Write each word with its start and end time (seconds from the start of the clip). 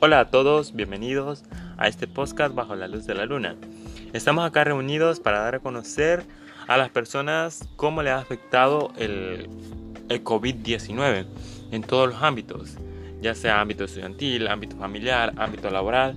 Hola 0.00 0.20
a 0.20 0.30
todos, 0.30 0.76
bienvenidos 0.76 1.42
a 1.76 1.88
este 1.88 2.06
podcast 2.06 2.54
bajo 2.54 2.76
la 2.76 2.86
luz 2.86 3.04
de 3.04 3.16
la 3.16 3.26
luna. 3.26 3.56
Estamos 4.12 4.46
acá 4.46 4.62
reunidos 4.62 5.18
para 5.18 5.40
dar 5.40 5.56
a 5.56 5.58
conocer 5.58 6.22
a 6.68 6.76
las 6.76 6.88
personas 6.90 7.68
cómo 7.74 8.00
le 8.04 8.10
ha 8.10 8.18
afectado 8.18 8.92
el, 8.96 9.48
el 10.08 10.22
COVID-19 10.22 11.26
en 11.72 11.82
todos 11.82 12.10
los 12.10 12.22
ámbitos, 12.22 12.76
ya 13.20 13.34
sea 13.34 13.60
ámbito 13.60 13.82
estudiantil, 13.82 14.46
ámbito 14.46 14.76
familiar, 14.76 15.32
ámbito 15.36 15.68
laboral 15.68 16.16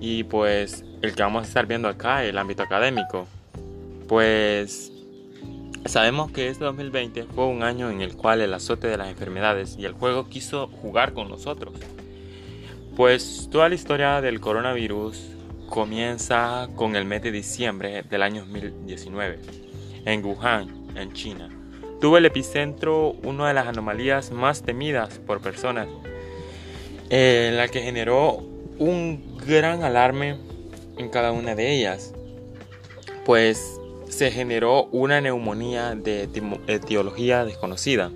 y 0.00 0.22
pues 0.22 0.84
el 1.02 1.12
que 1.12 1.22
vamos 1.24 1.46
a 1.46 1.48
estar 1.48 1.66
viendo 1.66 1.88
acá, 1.88 2.22
el 2.22 2.38
ámbito 2.38 2.62
académico. 2.62 3.26
Pues 4.06 4.92
sabemos 5.86 6.30
que 6.30 6.48
este 6.48 6.64
2020 6.64 7.24
fue 7.24 7.46
un 7.46 7.64
año 7.64 7.90
en 7.90 8.02
el 8.02 8.16
cual 8.16 8.40
el 8.40 8.54
azote 8.54 8.86
de 8.86 8.96
las 8.96 9.08
enfermedades 9.08 9.74
y 9.76 9.84
el 9.84 9.94
juego 9.94 10.28
quiso 10.28 10.68
jugar 10.68 11.12
con 11.12 11.28
nosotros 11.28 11.74
pues 12.96 13.48
toda 13.52 13.68
la 13.68 13.74
historia 13.74 14.22
del 14.22 14.40
coronavirus 14.40 15.20
comienza 15.68 16.68
con 16.76 16.96
el 16.96 17.04
mes 17.04 17.22
de 17.22 17.30
diciembre 17.30 18.02
del 18.08 18.22
año 18.22 18.40
2019 18.46 19.38
en 20.06 20.24
Wuhan, 20.24 20.96
en 20.96 21.12
China. 21.12 21.50
Tuvo 22.00 22.16
el 22.16 22.24
epicentro 22.24 23.10
una 23.22 23.48
de 23.48 23.54
las 23.54 23.66
anomalías 23.66 24.30
más 24.30 24.62
temidas 24.62 25.18
por 25.18 25.42
personas, 25.42 25.88
en 27.10 27.58
la 27.58 27.68
que 27.68 27.82
generó 27.82 28.42
un 28.78 29.36
gran 29.46 29.82
alarme 29.82 30.38
en 30.96 31.10
cada 31.10 31.32
una 31.32 31.54
de 31.54 31.74
ellas, 31.74 32.14
pues 33.26 33.78
se 34.08 34.30
generó 34.30 34.84
una 34.84 35.20
neumonía 35.20 35.94
de 35.94 36.30
etiología 36.66 37.44
desconocida, 37.44 38.10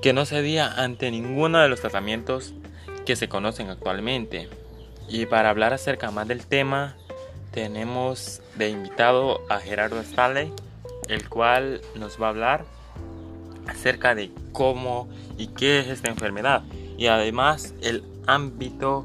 que 0.00 0.12
no 0.12 0.26
cedía 0.26 0.66
ante 0.66 1.12
ninguno 1.12 1.60
de 1.60 1.68
los 1.68 1.80
tratamientos 1.80 2.54
que 3.04 3.16
se 3.16 3.28
conocen 3.28 3.68
actualmente. 3.68 4.48
Y 5.08 5.26
para 5.26 5.50
hablar 5.50 5.72
acerca 5.72 6.10
más 6.10 6.28
del 6.28 6.46
tema, 6.46 6.96
tenemos 7.50 8.40
de 8.56 8.70
invitado 8.70 9.40
a 9.50 9.58
Gerardo 9.58 10.00
Stanley, 10.00 10.52
el 11.08 11.28
cual 11.28 11.80
nos 11.94 12.20
va 12.20 12.26
a 12.26 12.30
hablar 12.30 12.64
acerca 13.66 14.14
de 14.14 14.30
cómo 14.52 15.08
y 15.36 15.48
qué 15.48 15.80
es 15.80 15.88
esta 15.88 16.08
enfermedad 16.08 16.62
y 17.02 17.06
además 17.06 17.74
el 17.82 18.04
ámbito 18.26 19.04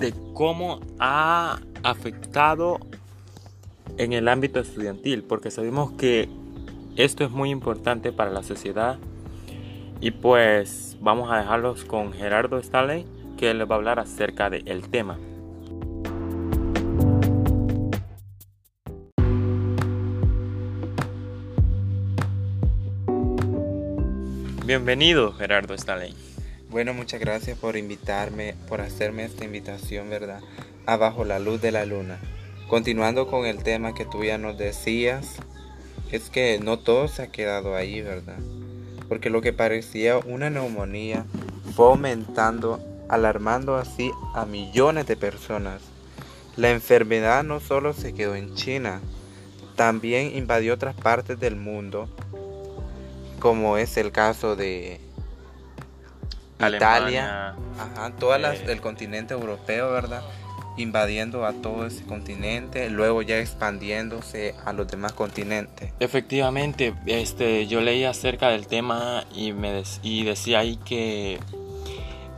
de 0.00 0.12
cómo 0.34 0.80
ha 0.98 1.58
afectado 1.82 2.78
en 3.96 4.12
el 4.12 4.28
ámbito 4.28 4.60
estudiantil, 4.60 5.22
porque 5.22 5.50
sabemos 5.50 5.92
que 5.92 6.28
esto 6.96 7.24
es 7.24 7.30
muy 7.30 7.50
importante 7.50 8.12
para 8.12 8.30
la 8.30 8.42
sociedad 8.42 8.98
y 10.00 10.12
pues 10.12 10.96
vamos 11.00 11.30
a 11.30 11.38
dejarlos 11.38 11.84
con 11.84 12.12
Gerardo 12.12 12.62
Staley, 12.62 13.04
que 13.36 13.52
les 13.54 13.68
va 13.68 13.74
a 13.74 13.78
hablar 13.78 13.98
acerca 13.98 14.48
del 14.50 14.88
tema. 14.88 15.18
Bienvenido, 24.64 25.32
Gerardo 25.32 25.76
Staley. 25.76 26.14
Bueno, 26.68 26.92
muchas 26.92 27.20
gracias 27.20 27.58
por 27.58 27.76
invitarme, 27.76 28.54
por 28.68 28.82
hacerme 28.82 29.24
esta 29.24 29.44
invitación, 29.44 30.10
¿verdad? 30.10 30.40
Abajo 30.84 31.24
la 31.24 31.38
luz 31.38 31.60
de 31.62 31.72
la 31.72 31.86
luna. 31.86 32.18
Continuando 32.68 33.26
con 33.26 33.46
el 33.46 33.62
tema 33.62 33.94
que 33.94 34.04
tú 34.04 34.22
ya 34.22 34.36
nos 34.36 34.58
decías, 34.58 35.36
es 36.12 36.28
que 36.28 36.60
no 36.62 36.78
todo 36.78 37.08
se 37.08 37.22
ha 37.22 37.28
quedado 37.28 37.74
ahí, 37.74 38.02
¿verdad? 38.02 38.38
Porque 39.08 39.30
lo 39.30 39.40
que 39.40 39.52
parecía 39.52 40.18
una 40.18 40.50
neumonía 40.50 41.24
fue 41.74 41.86
aumentando, 41.86 42.80
alarmando 43.08 43.76
así 43.76 44.10
a 44.34 44.44
millones 44.44 45.06
de 45.06 45.16
personas. 45.16 45.82
La 46.56 46.70
enfermedad 46.70 47.44
no 47.44 47.60
solo 47.60 47.92
se 47.92 48.14
quedó 48.14 48.34
en 48.34 48.54
China, 48.54 49.00
también 49.76 50.36
invadió 50.36 50.74
otras 50.74 50.94
partes 50.94 51.38
del 51.38 51.56
mundo, 51.56 52.08
como 53.38 53.78
es 53.78 53.96
el 53.96 54.10
caso 54.10 54.56
de 54.56 55.00
Italia, 56.58 57.54
ajá, 57.78 58.10
todo 58.18 58.34
eh, 58.34 58.64
el 58.66 58.80
continente 58.80 59.34
europeo, 59.34 59.92
¿verdad? 59.92 60.22
Invadiendo 60.78 61.44
a 61.44 61.52
todo 61.52 61.86
ese 61.86 62.04
continente, 62.04 62.90
luego 62.90 63.22
ya 63.22 63.38
expandiéndose 63.38 64.54
a 64.64 64.72
los 64.72 64.88
demás 64.88 65.12
continentes. 65.12 65.92
Efectivamente, 66.00 66.94
este, 67.06 67.66
yo 67.66 67.80
leí 67.80 68.04
acerca 68.04 68.48
del 68.48 68.66
tema 68.66 69.24
y, 69.34 69.52
me 69.52 69.82
y 70.02 70.24
decía 70.24 70.60
ahí 70.60 70.76
que 70.76 71.38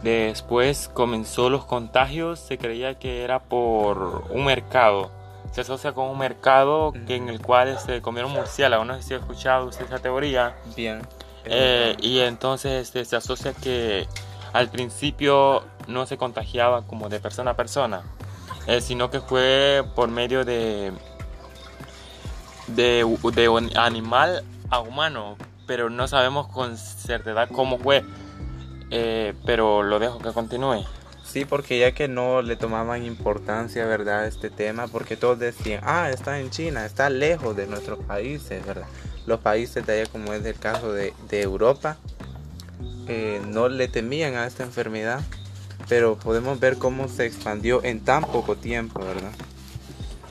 después 0.03 0.89
comenzó 0.93 1.51
los 1.51 1.65
contagios, 1.65 2.41
se 2.41 2.59
creía 2.59 2.99
que 2.99 3.23
era 3.23 3.41
por 3.41 4.25
un 4.31 4.45
mercado. 4.45 5.11
Se 5.53 5.63
asocia 5.63 5.93
con 5.93 6.09
un 6.09 6.19
mercado 6.19 6.93
que, 7.07 7.17
en 7.17 7.29
el 7.29 7.41
cual 7.41 7.69
se 7.69 7.75
este, 7.75 8.03
comieron 8.03 8.31
murciélagos. 8.31 8.87
No 8.87 8.97
sé 8.97 9.03
si 9.03 9.15
ha 9.15 9.17
escuchado 9.17 9.67
usted 9.67 9.85
esa 9.85 9.99
teoría. 9.99 10.55
Bien. 10.77 11.03
Eh, 11.45 11.97
y 12.01 12.21
entonces 12.21 12.83
este, 12.83 13.05
se 13.05 13.17
asocia 13.17 13.53
que 13.53 14.07
al 14.53 14.69
principio 14.69 15.65
no 15.87 16.07
se 16.07 16.17
contagiaba 16.17 16.83
como 16.83 17.09
de 17.09 17.21
persona 17.21 17.53
a 17.53 17.57
persona, 17.57 18.03
eh, 18.67 18.81
sino 18.81 19.11
que 19.11 19.21
fue 19.21 19.85
por 19.95 20.09
medio 20.09 20.45
de, 20.45 20.93
de, 22.69 23.05
de 23.35 23.71
animal 23.77 24.45
a 24.71 24.81
humano, 24.81 25.37
pero 25.67 25.91
no 25.91 26.09
sabemos 26.09 26.49
con 26.49 26.77
certeza 26.77 27.47
cómo 27.47 27.79
fue, 27.79 28.05
eh, 28.91 29.35
pero 29.45 29.83
lo 29.83 29.99
dejo 29.99 30.19
que 30.19 30.33
continúe. 30.33 30.85
Sí, 31.25 31.45
porque 31.45 31.79
ya 31.79 31.93
que 31.93 32.09
no 32.09 32.43
le 32.43 32.57
tomaban 32.57 33.05
importancia, 33.05 33.87
¿verdad?, 33.87 34.27
este 34.27 34.51
tema, 34.51 34.89
porque 34.89 35.17
todos 35.17 35.39
decían, 35.39 35.81
ah, 35.85 36.11
está 36.11 36.41
en 36.41 36.51
China, 36.51 36.85
está 36.85 37.09
lejos 37.09 37.55
de 37.55 37.69
nuestros 37.69 38.01
países, 38.01 38.67
¿verdad? 38.67 38.87
Los 39.27 39.39
países 39.39 39.87
de 39.87 40.01
allá, 40.01 40.11
como 40.11 40.33
es 40.33 40.45
el 40.45 40.59
caso 40.59 40.93
de, 40.93 41.15
de 41.29 41.43
Europa, 41.43 41.99
eh, 43.07 43.41
no 43.47 43.69
le 43.69 43.87
temían 43.87 44.35
a 44.35 44.47
esta 44.47 44.65
enfermedad 44.65 45.21
pero 45.91 46.15
podemos 46.15 46.61
ver 46.61 46.79
cómo 46.79 47.09
se 47.09 47.27
expandió 47.27 47.83
en 47.83 47.99
tan 47.99 48.23
poco 48.23 48.55
tiempo, 48.55 49.01
¿verdad? 49.01 49.33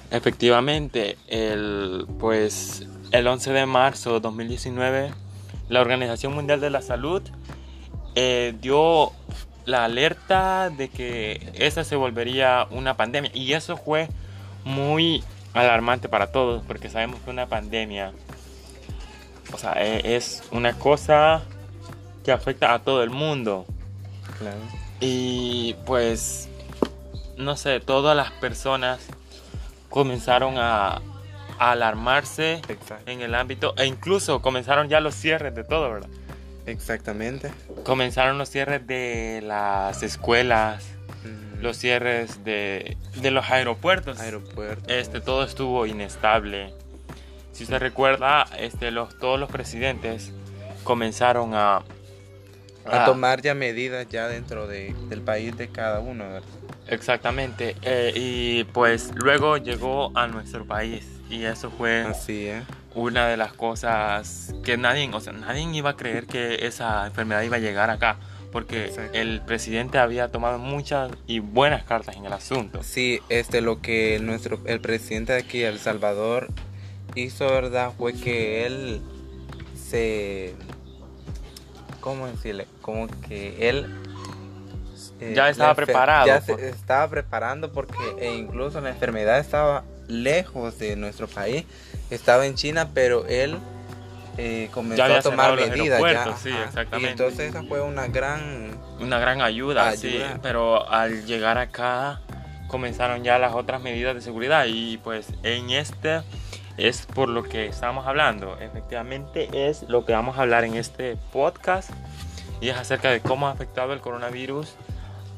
Efectivamente, 0.10 1.18
el, 1.28 2.08
pues 2.18 2.88
el 3.12 3.28
11 3.28 3.52
de 3.52 3.66
marzo 3.66 4.14
de 4.14 4.20
2019, 4.22 5.12
la 5.68 5.82
Organización 5.82 6.34
Mundial 6.34 6.62
de 6.62 6.70
la 6.70 6.82
Salud 6.82 7.22
eh, 8.16 8.56
dio 8.62 9.12
la 9.66 9.84
alerta 9.84 10.70
de 10.70 10.88
que 10.88 11.52
esa 11.56 11.84
se 11.84 11.98
volvería 11.98 12.66
una 12.72 12.96
pandemia 12.96 13.30
y 13.34 13.52
eso 13.52 13.76
fue 13.76 14.08
muy 14.64 15.26
alarmante 15.54 16.08
para 16.08 16.32
todos 16.32 16.64
porque 16.66 16.90
sabemos 16.90 17.20
que 17.20 17.32
una 17.32 17.48
pandemia 17.48 18.14
o 19.52 19.58
sea, 19.58 19.74
e, 19.74 20.16
es 20.16 20.42
una 20.52 20.72
cosa 20.80 21.42
que 22.24 22.32
afecta 22.32 22.74
a 22.74 22.80
todo 22.80 23.04
el 23.04 23.10
mundo. 23.10 23.66
Claro. 24.38 24.89
Y 25.00 25.76
pues, 25.86 26.50
no 27.38 27.56
sé, 27.56 27.80
todas 27.80 28.16
las 28.16 28.32
personas 28.32 29.00
comenzaron 29.90 30.56
a, 30.58 31.02
alarmarse 31.60 32.62
en 33.06 33.20
el 33.20 33.36
ámbito 33.36 33.74
e 33.76 33.86
incluso 33.86 34.42
comenzaron 34.42 34.88
ya 34.88 35.02
los 35.02 35.14
cierres 35.14 35.54
de 35.54 35.66
todo, 35.66 35.92
¿verdad? 35.92 36.10
Exactamente. 36.66 37.52
Comenzaron 37.84 38.38
los 38.38 38.50
cierres 38.50 38.88
de 38.88 39.42
las 39.44 40.02
escuelas, 40.02 40.86
mm. 41.26 41.62
los 41.62 41.78
cierres 41.78 42.46
de, 42.46 42.98
los 43.22 43.50
aeropuertos. 43.50 44.20
Aeropuertos. 44.20 44.86
Este, 44.88 45.20
todo 45.20 45.44
estuvo 45.44 45.86
inestable. 45.86 46.74
Si 47.52 47.64
usted 47.64 47.80
recuerda, 47.80 48.46
este, 48.58 48.92
los, 48.92 49.18
todos 49.18 49.38
los 49.38 49.50
presidentes 49.50 50.32
comenzaron 50.86 51.56
a 51.56 51.82
a 52.92 53.04
ah. 53.04 53.06
tomar 53.06 53.42
ya 53.42 53.54
medidas 53.54 54.08
ya 54.10 54.28
dentro 54.28 54.68
de, 54.68 54.96
del 55.10 55.22
país 55.22 55.56
de 55.58 55.70
cada 55.70 56.00
uno, 56.00 56.26
Exactamente. 56.88 57.76
Eh, 57.84 58.12
y 58.16 58.64
pues 58.66 59.12
luego 59.16 59.58
llegó 59.58 60.12
a 60.18 60.28
nuestro 60.28 60.66
país 60.66 61.06
y 61.30 61.46
eso 61.46 61.70
fue 61.70 62.02
Así, 62.02 62.48
¿eh? 62.48 62.64
una 62.96 63.28
de 63.28 63.38
las 63.38 63.54
cosas 63.54 64.54
que 64.64 64.78
nadie, 64.78 65.10
o 65.14 65.20
sea, 65.20 65.34
nadie 65.34 65.64
iba 65.72 65.92
a 65.92 65.96
creer 65.96 66.26
que 66.26 66.66
esa 66.66 67.06
enfermedad 67.06 67.44
iba 67.44 67.58
a 67.58 67.60
llegar 67.60 67.90
acá. 67.90 68.18
Porque 68.52 68.92
el 69.14 69.42
presidente 69.42 70.00
había 70.00 70.32
tomado 70.32 70.58
muchas 70.58 71.12
y 71.28 71.38
buenas 71.38 71.84
cartas 71.84 72.16
en 72.16 72.26
el 72.26 72.34
asunto. 72.34 72.82
Sí, 72.82 73.20
este 73.30 73.62
lo 73.62 73.80
que 73.80 74.20
nuestro 74.20 74.60
el 74.66 74.82
presidente 74.82 75.34
de 75.34 75.40
aquí, 75.40 75.62
El 75.62 75.78
Salvador, 75.78 76.48
hizo, 77.14 77.46
¿verdad? 77.46 77.92
Fue 77.96 78.14
que 78.14 78.66
él 78.66 79.02
se 79.76 80.56
¿cómo 82.02 82.28
decirle? 82.28 82.68
Como 82.82 83.08
que 83.28 83.70
él 83.70 83.88
eh, 85.20 85.34
ya 85.36 85.50
estaba 85.50 85.76
preparado. 85.76 86.28
Ya 86.28 86.42
se 86.42 86.70
estaba 86.70 87.08
preparando 87.10 87.72
porque 87.72 87.98
e 88.20 88.34
incluso 88.36 88.80
la 88.82 88.90
enfermedad 88.90 89.40
estaba 89.40 89.84
lejos 90.08 90.80
de 90.80 90.96
nuestro 90.96 91.28
país, 91.28 91.66
estaba 92.10 92.46
en 92.46 92.56
China, 92.56 92.90
pero 92.94 93.26
él 93.28 93.58
eh, 94.38 94.70
comenzó 94.74 95.08
Ya 95.08 95.18
a 95.18 95.22
tomar 95.22 95.56
medidas. 95.56 96.02
ya, 96.02 96.38
sí, 96.38 96.50
exactamente. 96.50 97.08
Y 97.08 97.12
entonces 97.12 97.50
esa 97.50 97.64
fue 97.64 97.82
una 97.82 98.08
gran... 98.08 98.78
Una 99.00 99.18
gran 99.18 99.42
ayuda, 99.42 99.96
sí, 99.96 100.08
Ayuda. 100.18 100.40
pero 100.42 100.90
al 100.90 101.26
llegar 101.26 101.58
acá 101.58 102.20
comenzaron 102.68 103.24
ya 103.24 103.40
las 103.40 103.54
otras 103.56 103.82
medidas 103.82 104.14
de 104.14 104.22
seguridad 104.22 104.66
y 104.68 104.98
pues 104.98 105.28
en 105.44 105.70
este 105.70 106.22
es 106.80 107.06
por 107.06 107.30
lo 107.30 107.44
que 107.44 107.66
estamos 107.68 108.08
hablando. 108.08 108.58
Efectivamente 108.60 109.70
es 109.70 109.84
lo 109.90 110.06
que 110.06 110.14
vamos 110.14 110.38
a 110.38 110.42
hablar 110.42 110.64
en 110.64 110.76
este 110.76 111.18
podcast 111.32 111.90
y 112.62 112.70
es 112.70 112.78
acerca 112.78 113.10
de 113.10 113.20
cómo 113.22 113.48
ha 113.48 113.52
afectado 113.52 113.94
el 113.94 114.02
coronavirus 114.02 114.76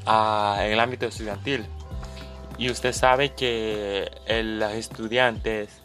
en 0.05 0.71
el 0.71 0.79
ámbito 0.79 1.05
estudiantil. 1.07 1.65
Y 2.57 2.69
usted 2.69 2.93
sabe 2.93 3.33
que 3.33 4.11
el- 4.27 4.59
los 4.59 4.73
estudiantes, 4.73 5.81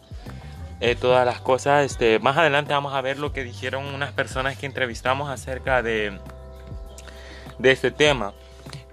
eh, 0.81 0.95
todas 0.95 1.25
las 1.25 1.41
cosas, 1.41 1.87
este, 1.87 2.19
más 2.19 2.37
adelante 2.37 2.75
vamos 2.75 2.93
a 2.93 3.01
ver 3.01 3.19
lo 3.19 3.33
que 3.33 3.43
dijeron 3.45 3.87
unas 3.87 4.13
personas 4.13 4.59
que 4.59 4.67
entrevistamos 4.67 5.31
acerca 5.31 5.83
de, 5.83 6.19
de 7.59 7.71
este 7.73 7.91
tema. 7.91 8.35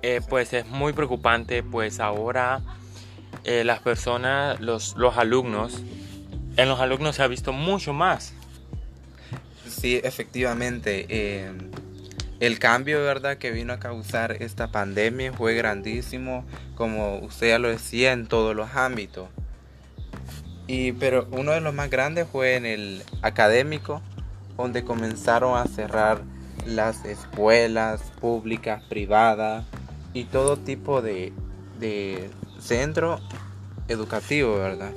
Eh, 0.01 0.21
pues 0.29 0.53
es 0.53 0.65
muy 0.65 0.93
preocupante, 0.93 1.61
pues 1.63 1.99
ahora 1.99 2.61
eh, 3.43 3.63
las 3.65 3.79
personas, 3.79 4.59
los, 4.61 4.95
los 4.95 5.17
alumnos, 5.17 5.81
en 6.57 6.69
los 6.69 6.79
alumnos 6.79 7.15
se 7.15 7.23
ha 7.23 7.27
visto 7.27 7.53
mucho 7.53 7.93
más. 7.93 8.33
Sí, 9.67 9.99
efectivamente. 10.03 11.05
eh, 11.09 11.51
el 12.43 12.59
cambio, 12.59 13.01
¿verdad?, 13.01 13.37
que 13.37 13.51
vino 13.51 13.71
a 13.71 13.79
causar 13.79 14.41
esta 14.43 14.69
pandemia 14.69 15.31
fue 15.31 15.53
grandísimo, 15.53 16.43
como 16.75 17.19
usted 17.19 17.47
ya 17.47 17.57
lo 17.57 17.69
decía, 17.69 18.11
en 18.11 18.27
todos 18.27 18.53
los 18.53 18.75
ámbitos. 18.75 19.29
Y, 20.67 20.91
pero 20.91 21.25
uno 21.31 21.53
de 21.53 21.61
los 21.61 21.73
más 21.73 21.89
grandes 21.89 22.27
fue 22.29 22.55
en 22.55 22.65
el 22.65 23.01
académico, 23.21 24.01
donde 24.57 24.83
comenzaron 24.83 25.57
a 25.57 25.65
cerrar 25.67 26.21
las 26.65 27.05
escuelas 27.05 28.01
públicas, 28.19 28.83
privadas 28.89 29.63
y 30.13 30.25
todo 30.25 30.57
tipo 30.57 31.01
de, 31.01 31.31
de 31.79 32.29
centro 32.59 33.21
educativo, 33.87 34.57
¿verdad? 34.57 34.91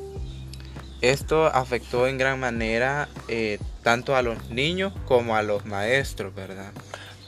Esto 1.00 1.46
afectó 1.46 2.06
en 2.06 2.18
gran 2.18 2.40
manera 2.40 3.08
eh, 3.28 3.58
tanto 3.82 4.16
a 4.16 4.22
los 4.22 4.48
niños 4.48 4.92
como 5.04 5.36
a 5.36 5.42
los 5.42 5.66
maestros, 5.66 6.34
¿verdad? 6.34 6.72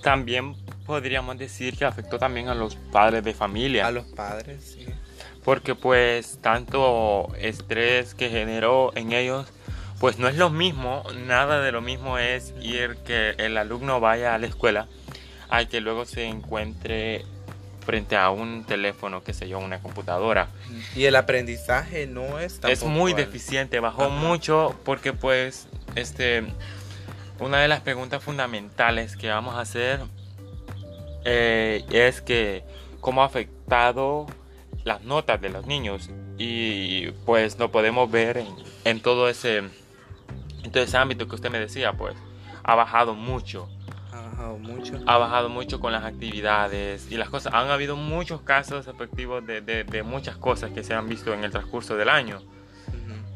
También 0.03 0.57
podríamos 0.87 1.37
decir 1.37 1.77
que 1.77 1.85
afectó 1.85 2.19
también 2.19 2.49
a 2.49 2.55
los 2.55 2.77
padres 2.77 3.23
de 3.25 3.35
familia. 3.35 3.87
A 3.87 3.91
los 3.91 4.07
padres, 4.07 4.65
sí. 4.65 4.87
Porque 5.45 5.75
pues 5.75 6.39
tanto 6.41 7.29
estrés 7.39 8.15
que 8.15 8.31
generó 8.31 8.93
en 8.97 9.13
ellos, 9.13 9.47
pues 10.01 10.19
no 10.19 10.29
es 10.29 10.37
lo 10.37 10.51
mismo, 10.51 11.03
nada 11.27 11.61
de 11.61 11.73
lo 11.73 11.81
mismo 11.81 12.19
es 12.19 12.55
ir 12.63 12.97
que 13.05 13.31
el 13.39 13.57
alumno 13.59 14.01
vaya 14.01 14.35
a 14.35 14.39
la 14.39 14.47
escuela, 14.47 14.89
a 15.51 15.65
que 15.67 15.81
luego 15.81 16.05
se 16.05 16.25
encuentre 16.25 17.25
frente 17.89 18.19
a 18.19 18.29
un 18.29 18.65
teléfono, 18.65 19.25
qué 19.25 19.33
sé 19.33 19.49
yo, 19.49 19.59
una 19.59 19.81
computadora. 19.81 20.49
Y 20.95 21.07
el 21.07 21.17
aprendizaje 21.17 22.07
no 22.07 22.39
es 22.39 22.61
tampoco 22.61 22.71
es 22.71 22.85
muy 22.85 23.13
al- 23.13 23.17
deficiente, 23.17 23.81
bajó 23.81 24.03
Ajá. 24.03 24.11
mucho 24.15 24.79
porque 24.85 25.15
pues 25.15 25.69
este 25.95 26.45
una 27.41 27.61
de 27.63 27.69
las 27.69 27.81
preguntas 27.81 28.23
fundamentales 28.23 29.17
que 29.17 29.31
vamos 29.31 29.55
a 29.55 29.61
hacer 29.61 30.01
eh, 31.25 31.83
es 31.91 32.21
que 32.21 32.63
cómo 33.01 33.23
ha 33.23 33.25
afectado 33.25 34.27
las 34.85 35.03
notas 35.05 35.41
de 35.41 35.49
los 35.49 35.65
niños 35.67 36.11
y 36.37 37.11
pues 37.25 37.59
lo 37.59 37.71
podemos 37.71 38.11
ver 38.11 38.37
en, 38.37 38.49
en 38.85 39.01
todo 39.01 39.31
ese 39.31 39.59
en 39.59 40.71
todo 40.73 40.83
ese 40.83 40.99
ámbito 40.99 41.27
que 41.27 41.37
usted 41.37 41.51
me 41.51 41.59
decía 41.59 41.95
pues 41.95 42.15
ha 42.65 42.75
bajado 42.75 43.15
mucho 43.15 43.67
bajado 44.39 44.59
mucho. 44.59 45.01
ha 45.07 45.19
bajado 45.19 45.49
mucho 45.49 45.81
con 45.81 45.93
las 45.93 46.05
actividades 46.05 47.11
y 47.11 47.17
las 47.17 47.29
cosas. 47.29 47.53
Han 47.55 47.71
habido 47.71 47.97
muchos 47.97 48.41
casos 48.43 48.87
efectivos 48.87 49.47
de, 49.47 49.61
de- 49.61 49.85
de 49.85 50.03
muchas 50.03 50.37
cosas 50.37 50.71
que 50.71 50.83
se 50.85 50.95
han 50.95 51.09
visto 51.09 51.33
en 51.35 51.45
el 51.45 51.51
transcurso 51.51 51.97
del 51.97 52.09
año, 52.09 52.41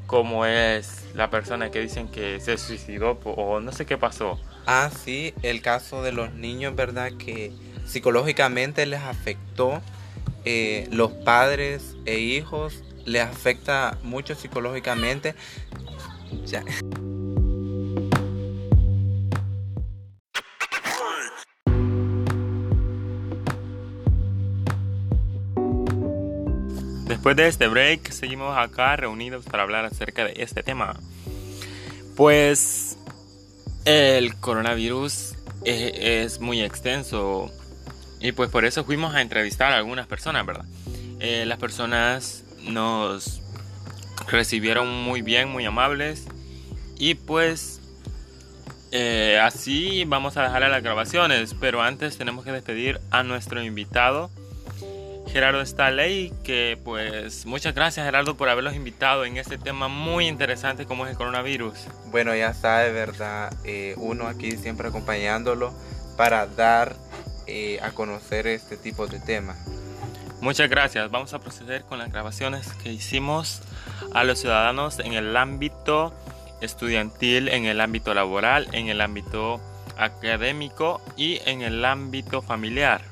como 0.07 0.45
es 0.47 1.05
la 1.15 1.31
persona 1.31 1.71
que 1.71 1.81
dicen 1.81 2.09
que 2.09 2.39
se 2.41 2.59
suicidó 2.59 3.19
o 3.25 3.61
no 3.61 3.73
sé 3.73 3.87
qué 3.87 3.97
pasó. 3.99 4.39
Ah, 4.67 4.91
sí, 5.05 5.35
el 5.43 5.61
caso 5.63 6.03
de 6.03 6.13
los 6.13 6.33
niños, 6.35 6.75
¿verdad? 6.77 7.11
Que 7.19 7.53
psicológicamente 7.87 8.87
les 8.87 9.01
afectó. 9.01 9.81
eh, 10.45 10.89
los 10.91 11.13
padres 11.13 11.95
e 12.05 12.19
hijos 12.19 12.83
les 13.05 13.23
afecta 13.23 13.97
mucho 14.03 14.35
psicológicamente. 14.35 15.35
Ya. 16.47 16.65
Después 27.13 27.37
de 27.37 27.47
este 27.47 27.69
break, 27.69 28.11
seguimos 28.11 28.57
acá 28.57 28.97
reunidos 28.97 29.45
para 29.45 29.65
hablar 29.65 29.85
acerca 29.85 30.25
de 30.25 30.33
este 30.39 30.63
tema. 30.63 30.99
Pues 32.17 32.97
el 33.85 34.35
coronavirus 34.37 35.35
es, 35.63 35.93
es 35.95 36.41
muy 36.41 36.63
extenso 36.63 37.53
y 38.19 38.33
pues 38.33 38.49
por 38.49 38.65
eso 38.65 38.85
fuimos 38.85 39.15
a 39.15 39.21
entrevistar 39.21 39.75
a 39.75 39.77
algunas 39.77 40.07
personas, 40.07 40.47
¿verdad? 40.47 40.65
Eh, 41.21 41.45
las 41.45 41.59
personas 41.59 42.45
nos 42.63 43.43
recibieron 44.29 44.89
muy 44.89 45.21
bien, 45.21 45.51
muy 45.51 45.67
amables 45.67 46.25
y 46.99 47.15
pues 47.15 47.83
eh, 48.91 49.39
así 49.39 50.05
vamos 50.07 50.39
a 50.39 50.45
dejar 50.45 50.63
las 50.63 50.83
grabaciones, 50.83 51.55
pero 51.61 51.83
antes 51.83 52.17
tenemos 52.17 52.43
que 52.43 52.53
despedir 52.53 53.03
a 53.11 53.23
nuestro 53.23 53.63
invitado. 53.63 54.31
Gerardo 55.33 55.65
Staley, 55.65 56.31
que 56.45 56.79
pues 56.85 57.47
muchas 57.47 57.75
gracias 57.75 58.05
Gerardo 58.05 58.37
por 58.37 58.51
haberlos 58.51 58.75
invitado 58.75 59.25
en 59.25 59.39
este 59.39 59.57
tema 59.57 59.89
muy 59.89 60.29
interesante 60.29 60.85
como 60.85 61.07
es 61.07 61.13
el 61.13 61.17
coronavirus. 61.17 61.87
Bueno, 62.11 62.37
ya 62.37 62.53
sabe, 62.53 62.93
¿verdad? 62.93 63.51
Eh, 63.65 63.95
uno 63.97 64.27
aquí 64.27 64.59
siempre 64.59 64.89
acompañándolo 64.89 65.73
para 66.19 66.47
dar 66.47 66.97
eh, 67.47 67.81
a 67.83 67.93
conocer 67.93 68.47
este 68.47 68.77
tipo 68.77 69.07
de 69.07 69.21
temas. 69.21 69.57
Muchas 70.43 70.69
gracias. 70.69 71.11
Vamos 71.11 71.33
a 71.33 71.39
proceder 71.39 71.85
con 71.85 71.99
las 71.99 72.13
grabaciones 72.13 72.69
que 72.83 72.93
hicimos 72.93 73.63
a 74.13 74.25
los 74.25 74.39
ciudadanos 74.39 74.99
en 74.99 75.15
el 75.15 75.35
ámbito 75.35 76.13
estudiantil, 76.61 77.49
en 77.49 77.65
el 77.65 77.81
ámbito 77.81 78.13
laboral, 78.13 78.69
en 78.73 78.89
el 78.89 79.01
ámbito 79.01 79.63
académico 79.97 81.01
y 81.17 81.41
en 81.47 81.63
el 81.63 81.83
ámbito 81.87 82.43
familiar. 82.43 83.12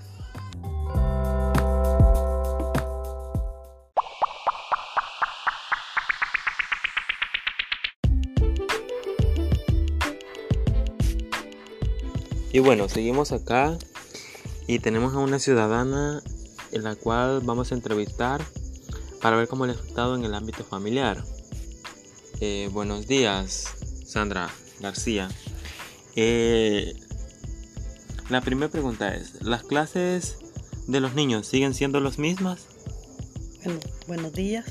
Y 12.53 12.59
bueno, 12.59 12.89
seguimos 12.89 13.31
acá 13.31 13.79
y 14.67 14.81
tenemos 14.81 15.15
a 15.15 15.19
una 15.19 15.39
ciudadana 15.39 16.21
en 16.73 16.83
la 16.83 16.97
cual 16.97 17.41
vamos 17.45 17.71
a 17.71 17.77
entrevistar 17.77 18.43
para 19.21 19.37
ver 19.37 19.47
cómo 19.47 19.67
le 19.67 19.73
ha 19.73 19.77
afectado 19.77 20.17
en 20.17 20.25
el 20.25 20.35
ámbito 20.35 20.65
familiar. 20.65 21.23
Eh, 22.41 22.69
buenos 22.73 23.07
días, 23.07 23.69
Sandra 24.05 24.51
García. 24.81 25.29
Eh, 26.17 26.97
la 28.31 28.41
primera 28.41 28.71
pregunta 28.71 29.15
es, 29.15 29.43
¿las 29.43 29.63
clases 29.63 30.39
de 30.89 30.99
los 30.99 31.15
niños 31.15 31.47
siguen 31.47 31.73
siendo 31.73 32.01
las 32.01 32.19
mismas? 32.19 32.67
Bueno, 33.63 33.79
buenos 34.09 34.33
días. 34.33 34.65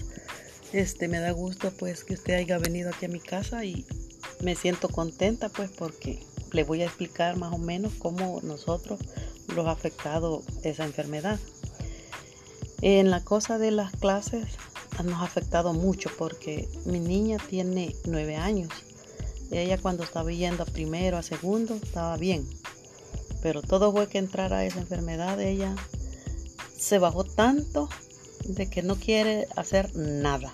Este, 0.74 1.08
me 1.08 1.20
da 1.20 1.32
gusto 1.32 1.72
pues 1.72 2.04
que 2.04 2.16
usted 2.16 2.34
haya 2.34 2.58
venido 2.58 2.90
aquí 2.90 3.06
a 3.06 3.10
mi 3.10 3.22
casa 3.22 3.64
y 3.64 3.86
me 4.44 4.56
siento 4.56 4.90
contenta 4.90 5.48
pues 5.48 5.72
porque 5.72 6.20
le 6.52 6.64
voy 6.64 6.82
a 6.82 6.86
explicar 6.86 7.38
más 7.38 7.54
o 7.54 7.58
menos 7.58 7.94
cómo 8.00 8.40
nosotros 8.44 9.00
los 9.48 9.66
ha 9.68 9.72
afectado 9.72 10.44
esa 10.64 10.86
enfermedad. 10.86 11.40
En 12.82 13.12
la 13.12 13.24
cosa 13.24 13.58
de 13.58 13.72
las 13.72 13.92
clases 13.92 14.46
nos 15.04 15.16
ha 15.16 15.24
afectado 15.24 15.74
mucho 15.74 16.10
porque 16.18 16.70
mi 16.86 17.00
niña 17.00 17.38
tiene 17.50 17.96
nueve 18.06 18.36
años. 18.36 18.70
Ella 19.52 19.78
cuando 19.78 20.04
estaba 20.04 20.32
yendo 20.32 20.64
a 20.64 20.68
primero, 20.68 21.18
a 21.18 21.24
segundo, 21.24 21.76
estaba 21.76 22.18
bien. 22.18 22.48
Pero 23.42 23.62
todo 23.62 23.92
fue 23.92 24.08
que 24.08 24.18
entrara 24.18 24.66
esa 24.66 24.80
enfermedad, 24.80 25.40
ella 25.42 25.76
se 26.78 27.00
bajó 27.00 27.24
tanto 27.24 27.90
de 28.46 28.70
que 28.70 28.84
no 28.84 28.96
quiere 28.96 29.48
hacer 29.56 29.96
nada. 29.96 30.52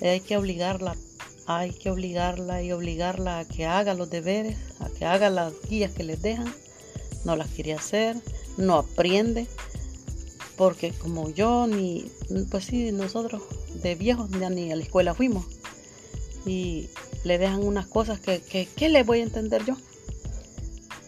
Hay 0.00 0.20
que 0.20 0.36
obligarla, 0.36 0.96
hay 1.46 1.72
que 1.72 1.90
obligarla 1.90 2.62
y 2.62 2.72
obligarla 2.72 3.40
a 3.40 3.44
que 3.44 3.66
haga 3.66 3.94
los 3.94 4.10
deberes, 4.10 4.56
a 4.80 4.88
que 4.88 5.04
haga 5.04 5.30
las 5.30 5.52
guías 5.68 5.92
que 5.92 6.04
les 6.04 6.22
dejan. 6.22 6.52
No 7.24 7.36
las 7.36 7.48
quiere 7.48 7.74
hacer, 7.74 8.16
no 8.56 8.76
aprende, 8.76 9.46
porque 10.56 10.92
como 10.92 11.30
yo 11.30 11.66
ni, 11.66 12.10
pues 12.50 12.64
sí, 12.64 12.92
nosotros 12.92 13.42
de 13.82 13.94
viejos 13.94 14.30
ya 14.30 14.50
ni 14.50 14.72
a 14.72 14.76
la 14.76 14.82
escuela 14.82 15.14
fuimos. 15.14 15.44
Y 16.44 16.88
le 17.24 17.38
dejan 17.38 17.64
unas 17.64 17.86
cosas 17.86 18.18
que, 18.20 18.40
que, 18.40 18.66
¿qué 18.66 18.88
le 18.88 19.04
voy 19.04 19.20
a 19.20 19.24
entender 19.24 19.64
yo? 19.64 19.76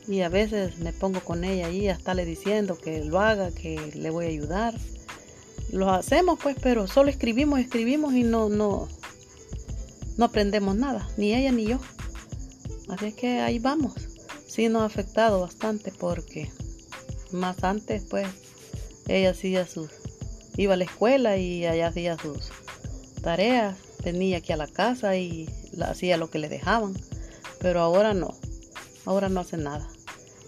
Y 0.06 0.20
a 0.20 0.28
veces 0.28 0.78
me 0.78 0.92
pongo 0.92 1.20
con 1.20 1.44
ella 1.44 1.66
ahí 1.66 1.88
a 1.88 1.92
estarle 1.92 2.24
diciendo 2.24 2.78
que 2.78 3.02
lo 3.04 3.20
haga, 3.20 3.50
que 3.50 3.92
le 3.94 4.10
voy 4.10 4.26
a 4.26 4.28
ayudar. 4.28 4.74
Lo 5.72 5.90
hacemos 5.90 6.38
pues, 6.40 6.56
pero 6.60 6.86
solo 6.86 7.10
escribimos, 7.10 7.58
escribimos 7.58 8.14
y 8.14 8.22
no, 8.22 8.48
no, 8.48 8.88
no 10.16 10.26
aprendemos 10.26 10.76
nada, 10.76 11.08
ni 11.16 11.34
ella 11.34 11.52
ni 11.52 11.66
yo. 11.66 11.78
Así 12.88 13.12
que 13.12 13.40
ahí 13.40 13.58
vamos. 13.58 13.94
Sí 14.46 14.68
nos 14.68 14.82
ha 14.82 14.86
afectado 14.86 15.40
bastante 15.40 15.90
porque 15.90 16.50
más 17.32 17.64
antes 17.64 18.04
pues 18.08 18.28
ella 19.08 19.30
hacía 19.30 19.66
sus, 19.66 19.90
iba 20.56 20.74
a 20.74 20.76
la 20.76 20.84
escuela 20.84 21.36
y 21.36 21.66
allá 21.66 21.88
hacía 21.88 22.16
sus 22.16 22.50
tareas, 23.20 23.76
venía 24.04 24.38
aquí 24.38 24.52
a 24.52 24.56
la 24.56 24.68
casa 24.68 25.16
y 25.16 25.48
hacía 25.82 26.16
lo 26.16 26.30
que 26.30 26.38
le 26.38 26.48
dejaban. 26.48 26.94
Pero 27.58 27.80
ahora 27.80 28.14
no, 28.14 28.34
ahora 29.06 29.28
no 29.28 29.40
hace 29.40 29.56
nada. 29.56 29.88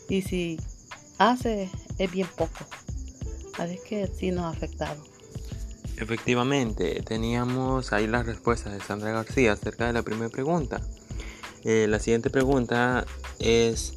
Y 0.08 0.22
si 0.22 0.60
hace 1.18 1.70
es 1.98 2.10
bien 2.10 2.28
poco. 2.36 2.64
Así 3.58 3.78
que 3.88 4.06
sí 4.06 4.30
nos 4.30 4.44
ha 4.44 4.50
afectado. 4.50 5.02
Efectivamente, 5.96 7.02
teníamos 7.02 7.92
ahí 7.92 8.06
las 8.06 8.26
respuestas 8.26 8.74
de 8.74 8.80
Sandra 8.80 9.12
García 9.12 9.52
acerca 9.52 9.86
de 9.86 9.94
la 9.94 10.02
primera 10.02 10.28
pregunta. 10.28 10.82
Eh, 11.64 11.86
la 11.88 11.98
siguiente 11.98 12.28
pregunta 12.28 13.06
es, 13.38 13.94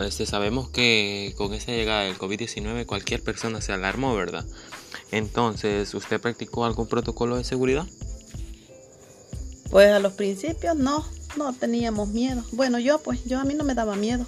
este, 0.00 0.26
sabemos 0.26 0.70
que 0.70 1.34
con 1.36 1.52
esa 1.52 1.72
llegada 1.72 2.02
del 2.02 2.18
COVID-19 2.18 2.86
cualquier 2.86 3.22
persona 3.22 3.60
se 3.60 3.72
alarmó, 3.72 4.14
¿verdad? 4.14 4.44
Entonces, 5.12 5.92
¿usted 5.94 6.20
practicó 6.20 6.64
algún 6.64 6.88
protocolo 6.88 7.36
de 7.36 7.44
seguridad? 7.44 7.86
Pues 9.70 9.90
a 9.90 9.98
los 9.98 10.14
principios 10.14 10.74
no, 10.74 11.04
no 11.36 11.52
teníamos 11.52 12.08
miedo. 12.08 12.42
Bueno, 12.52 12.78
yo 12.78 12.98
pues, 12.98 13.24
yo 13.24 13.38
a 13.38 13.44
mí 13.44 13.54
no 13.54 13.64
me 13.64 13.74
daba 13.74 13.94
miedo. 13.94 14.26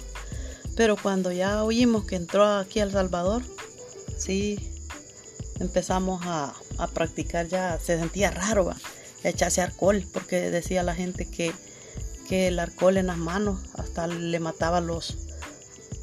Pero 0.75 0.95
cuando 0.95 1.31
ya 1.31 1.63
oímos 1.63 2.05
que 2.05 2.15
entró 2.15 2.45
aquí 2.45 2.79
a 2.79 2.83
El 2.83 2.91
Salvador, 2.91 3.41
sí, 4.17 4.57
empezamos 5.59 6.21
a, 6.23 6.53
a 6.79 6.87
practicar 6.87 7.47
ya, 7.47 7.79
se 7.79 7.97
sentía 7.97 8.31
raro, 8.31 8.73
echarse 9.23 9.61
alcohol, 9.61 10.05
porque 10.11 10.49
decía 10.49 10.83
la 10.83 10.95
gente 10.95 11.25
que, 11.25 11.53
que 12.27 12.47
el 12.47 12.59
alcohol 12.59 12.97
en 12.97 13.07
las 13.07 13.17
manos 13.17 13.59
hasta 13.75 14.07
le 14.07 14.39
mataba 14.39 14.81
los, 14.81 15.17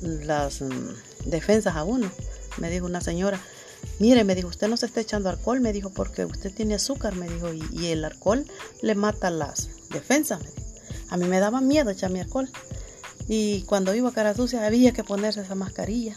las 0.00 0.60
mm, 0.60 0.88
defensas 1.24 1.76
a 1.76 1.84
uno. 1.84 2.10
Me 2.58 2.70
dijo 2.70 2.86
una 2.86 3.00
señora, 3.00 3.40
mire, 3.98 4.24
me 4.24 4.34
dijo, 4.34 4.48
usted 4.48 4.68
no 4.68 4.76
se 4.76 4.86
está 4.86 5.00
echando 5.00 5.28
alcohol, 5.28 5.60
me 5.60 5.72
dijo, 5.72 5.90
porque 5.90 6.24
usted 6.24 6.52
tiene 6.52 6.74
azúcar, 6.74 7.14
me 7.16 7.28
dijo, 7.28 7.48
y, 7.52 7.86
el 7.86 8.04
alcohol 8.04 8.46
le 8.82 8.94
mata 8.94 9.30
las 9.30 9.68
defensas. 9.90 10.40
A 11.08 11.16
mí 11.16 11.26
me 11.26 11.40
daba 11.40 11.60
miedo 11.60 11.90
echarme 11.90 12.20
alcohol. 12.20 12.50
Y 13.28 13.62
cuando 13.62 13.94
iba 13.94 14.08
a 14.08 14.12
cara 14.12 14.34
sucia 14.34 14.64
había 14.64 14.92
que 14.92 15.04
ponerse 15.04 15.40
esa 15.40 15.54
mascarilla. 15.54 16.14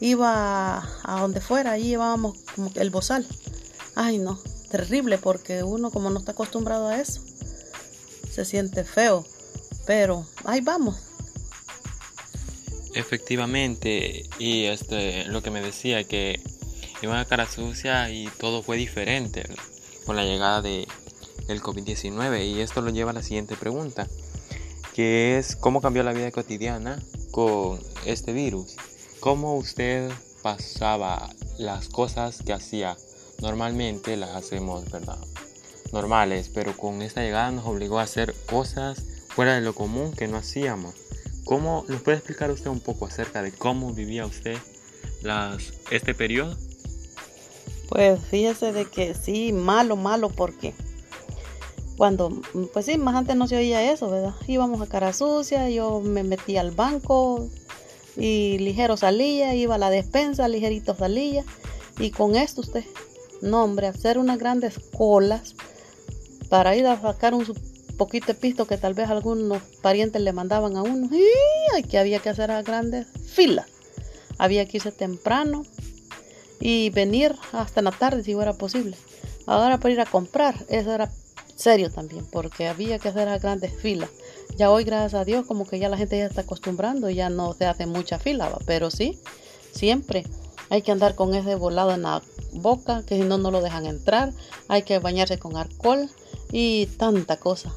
Iba 0.00 0.88
a 1.04 1.20
donde 1.20 1.40
fuera, 1.40 1.72
ahí 1.72 1.88
llevábamos 1.88 2.38
el 2.74 2.90
bozal. 2.90 3.26
Ay, 3.94 4.18
no, 4.18 4.40
terrible 4.70 5.18
porque 5.18 5.62
uno 5.62 5.90
como 5.90 6.10
no 6.10 6.18
está 6.18 6.32
acostumbrado 6.32 6.88
a 6.88 7.00
eso, 7.00 7.22
se 8.30 8.44
siente 8.44 8.84
feo. 8.84 9.24
Pero 9.86 10.26
ahí 10.44 10.60
vamos. 10.60 10.96
Efectivamente, 12.94 14.28
y 14.38 14.64
este, 14.64 15.24
lo 15.24 15.42
que 15.42 15.50
me 15.50 15.62
decía 15.62 16.04
que 16.04 16.40
iba 17.02 17.18
a 17.18 17.24
cara 17.24 17.50
sucia 17.50 18.10
y 18.10 18.28
todo 18.38 18.62
fue 18.62 18.76
diferente 18.76 19.44
con 20.04 20.16
la 20.16 20.24
llegada 20.24 20.62
de 20.62 20.86
el 21.48 21.62
COVID-19 21.62 22.46
y 22.46 22.60
esto 22.60 22.80
lo 22.80 22.90
lleva 22.90 23.10
a 23.10 23.14
la 23.14 23.22
siguiente 23.22 23.56
pregunta, 23.56 24.08
que 24.94 25.38
es 25.38 25.56
cómo 25.56 25.80
cambió 25.80 26.02
la 26.02 26.12
vida 26.12 26.30
cotidiana 26.30 27.02
con 27.30 27.80
este 28.04 28.32
virus. 28.32 28.76
¿Cómo 29.20 29.56
usted 29.56 30.10
pasaba 30.42 31.30
las 31.58 31.88
cosas 31.88 32.42
que 32.44 32.52
hacía 32.52 32.96
normalmente 33.42 34.16
las 34.16 34.30
hacemos, 34.30 34.90
¿verdad? 34.90 35.18
Normales, 35.92 36.50
pero 36.54 36.74
con 36.74 37.02
esta 37.02 37.20
llegada 37.20 37.50
nos 37.50 37.66
obligó 37.66 37.98
a 37.98 38.04
hacer 38.04 38.34
cosas 38.46 39.04
fuera 39.28 39.54
de 39.54 39.60
lo 39.60 39.74
común 39.74 40.12
que 40.12 40.28
no 40.28 40.38
hacíamos. 40.38 40.94
¿Cómo 41.44 41.84
nos 41.88 42.00
puede 42.00 42.18
explicar 42.18 42.50
usted 42.50 42.70
un 42.70 42.80
poco 42.80 43.04
acerca 43.04 43.42
de 43.42 43.52
cómo 43.52 43.92
vivía 43.92 44.24
usted 44.24 44.56
este 45.90 46.14
periodo? 46.14 46.56
Pues 47.88 48.20
fíjese 48.30 48.72
de 48.72 48.86
que 48.86 49.14
sí, 49.14 49.52
malo, 49.52 49.96
malo, 49.96 50.30
porque 50.30 50.72
cuando, 51.96 52.40
pues 52.72 52.86
sí, 52.86 52.96
más 52.96 53.14
antes 53.14 53.36
no 53.36 53.46
se 53.46 53.56
oía 53.56 53.92
eso, 53.92 54.08
¿verdad? 54.08 54.34
Íbamos 54.46 54.80
a 54.80 54.86
cara 54.86 55.12
sucia, 55.12 55.68
yo 55.68 56.00
me 56.00 56.22
metía 56.22 56.62
al 56.62 56.70
banco 56.70 57.48
y 58.16 58.58
ligero 58.58 58.96
salía, 58.96 59.54
iba 59.54 59.74
a 59.74 59.78
la 59.78 59.90
despensa, 59.90 60.48
ligerito 60.48 60.94
salía, 60.94 61.44
y 61.98 62.10
con 62.10 62.36
esto 62.36 62.62
usted, 62.62 62.84
no 63.42 63.64
hombre, 63.64 63.88
hacer 63.88 64.18
unas 64.18 64.38
grandes 64.38 64.78
colas 64.96 65.54
para 66.48 66.74
ir 66.76 66.86
a 66.86 67.00
sacar 67.00 67.34
un 67.34 67.44
poquito 67.98 68.28
de 68.28 68.34
pisto 68.34 68.66
que 68.66 68.78
tal 68.78 68.94
vez 68.94 69.10
algunos 69.10 69.62
parientes 69.82 70.22
le 70.22 70.32
mandaban 70.32 70.76
a 70.76 70.82
uno, 70.82 71.08
y 71.12 71.82
que 71.82 71.98
había 71.98 72.20
que 72.20 72.30
hacer 72.30 72.50
a 72.50 72.62
grandes 72.62 73.06
filas, 73.26 73.66
había 74.38 74.66
que 74.66 74.78
irse 74.78 74.92
temprano 74.92 75.64
y 76.60 76.90
venir 76.90 77.34
hasta 77.52 77.82
la 77.82 77.90
tarde 77.90 78.22
si 78.22 78.34
fuera 78.34 78.52
posible. 78.54 78.96
Ahora 79.46 79.78
para 79.78 79.94
ir 79.94 80.00
a 80.00 80.06
comprar, 80.06 80.54
eso 80.68 80.92
era 80.92 81.10
serio 81.56 81.90
también, 81.90 82.24
porque 82.30 82.68
había 82.68 82.98
que 82.98 83.08
hacer 83.08 83.28
a 83.28 83.38
grandes 83.38 83.72
filas. 83.74 84.10
Ya 84.56 84.70
hoy, 84.70 84.84
gracias 84.84 85.14
a 85.14 85.24
Dios, 85.24 85.46
como 85.46 85.66
que 85.66 85.78
ya 85.78 85.88
la 85.88 85.96
gente 85.96 86.18
ya 86.18 86.26
está 86.26 86.42
acostumbrando 86.42 87.10
y 87.10 87.16
ya 87.16 87.30
no 87.30 87.54
se 87.54 87.66
hace 87.66 87.86
mucha 87.86 88.18
fila, 88.18 88.56
pero 88.66 88.90
sí, 88.90 89.18
siempre 89.72 90.24
hay 90.72 90.80
que 90.80 90.90
andar 90.90 91.14
con 91.14 91.34
ese 91.34 91.54
volado 91.54 91.92
en 91.92 92.00
la 92.00 92.22
boca, 92.54 93.02
que 93.06 93.16
si 93.16 93.24
no, 93.24 93.36
no 93.36 93.50
lo 93.50 93.60
dejan 93.60 93.84
entrar. 93.84 94.32
Hay 94.68 94.84
que 94.84 94.98
bañarse 95.00 95.38
con 95.38 95.58
alcohol 95.58 96.08
y 96.50 96.86
tanta 96.96 97.36
cosa. 97.36 97.74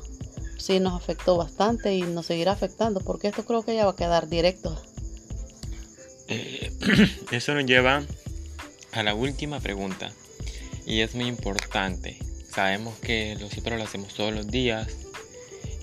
Sí, 0.58 0.80
nos 0.80 0.94
afectó 0.94 1.36
bastante 1.36 1.94
y 1.94 2.04
nos 2.04 2.28
seguirá 2.28 2.54
afectando, 2.54 3.02
porque 3.02 3.28
esto 3.28 3.44
creo 3.44 3.64
que 3.64 3.76
ya 3.76 3.84
va 3.84 3.92
a 3.92 3.96
quedar 3.98 4.30
directo. 4.30 4.82
Eh, 6.30 6.72
eso 7.32 7.54
nos 7.54 7.66
lleva 7.66 8.02
a 8.94 9.04
la 9.04 9.14
última 9.14 9.60
pregunta 9.60 10.14
y 10.86 11.02
es 11.02 11.16
muy 11.16 11.26
importante. 11.26 12.18
Sabemos 12.50 12.98
que 13.00 13.36
nosotros 13.42 13.78
lo 13.78 13.84
hacemos 13.84 14.14
todos 14.14 14.34
los 14.34 14.48
días 14.48 14.88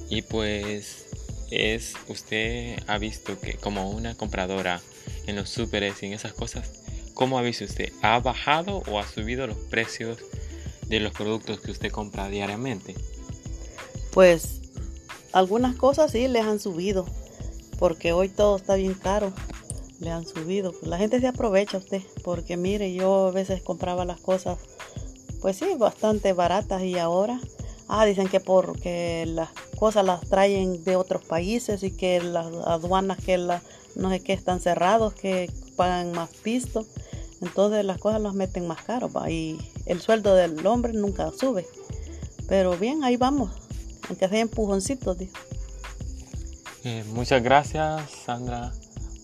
y 0.09 0.23
pues 0.23 1.04
es 1.50 1.92
usted 2.09 2.83
ha 2.87 2.97
visto 2.97 3.38
que 3.38 3.59
como 3.59 3.90
una 3.90 4.14
compradora 4.14 4.81
en 5.26 5.37
los 5.37 5.50
súperes 5.50 6.02
y 6.02 6.07
en 6.07 6.14
esas 6.14 6.33
cosas, 6.33 6.82
¿cómo 7.14 7.38
ha 7.38 7.42
visto 7.42 7.64
usted? 7.64 7.92
¿Ha 8.02 8.19
bajado 8.21 8.83
o 8.90 8.99
ha 8.99 9.07
subido 9.07 9.47
los 9.47 9.57
precios 9.57 10.19
de 10.87 11.00
los 11.00 11.12
productos 11.12 11.61
que 11.61 11.71
usted 11.71 11.90
compra 11.90 12.28
diariamente? 12.28 12.95
Pues 14.12 14.61
algunas 15.33 15.76
cosas 15.76 16.12
sí 16.12 16.28
les 16.28 16.45
han 16.45 16.61
subido, 16.61 17.07
porque 17.78 18.12
hoy 18.12 18.28
todo 18.28 18.57
está 18.57 18.75
bien 18.75 18.95
caro 18.95 19.33
le 20.02 20.11
han 20.11 20.26
subido. 20.26 20.75
La 20.83 20.99
gente 20.99 21.21
se 21.21 21.28
aprovecha 21.28 21.78
usted, 21.78 22.02
porque 22.23 22.57
mire, 22.57 22.92
yo 22.92 23.28
a 23.28 23.31
veces 23.31 23.62
compraba 23.62 24.04
las 24.04 24.21
cosas, 24.21 24.59
pues 25.40 25.57
sí, 25.57 25.66
bastante 25.78 26.33
baratas 26.33 26.83
y 26.83 26.99
ahora, 26.99 27.40
ah, 27.88 28.04
dicen 28.04 28.28
que 28.28 28.40
porque 28.40 29.25
las 29.26 29.50
cosas 29.78 30.04
las 30.04 30.21
traen 30.28 30.85
de 30.85 30.97
otros 30.97 31.25
países 31.25 31.83
y 31.83 31.92
que 31.92 32.21
las 32.21 32.47
aduanas 32.66 33.19
que 33.19 33.38
la, 33.38 33.62
no 33.95 34.11
sé 34.11 34.21
qué 34.21 34.33
están 34.33 34.61
cerrados, 34.61 35.14
que 35.14 35.50
pagan 35.76 36.12
más 36.12 36.31
pisto, 36.42 36.85
entonces 37.42 37.84
las 37.84 37.99
cosas 37.99 38.20
las 38.20 38.34
meten 38.34 38.66
más 38.66 38.82
caro 38.82 39.11
y 39.28 39.58
el 39.87 40.00
sueldo 40.00 40.34
del 40.34 40.66
hombre 40.66 40.92
nunca 40.92 41.30
sube. 41.38 41.66
Pero 42.49 42.76
bien, 42.76 43.04
ahí 43.04 43.16
vamos, 43.16 43.50
aunque 44.08 44.28
sea 44.28 44.40
empujoncitos. 44.40 45.18
Eh, 46.84 47.04
muchas 47.12 47.42
gracias, 47.42 48.11
Sandra 48.25 48.72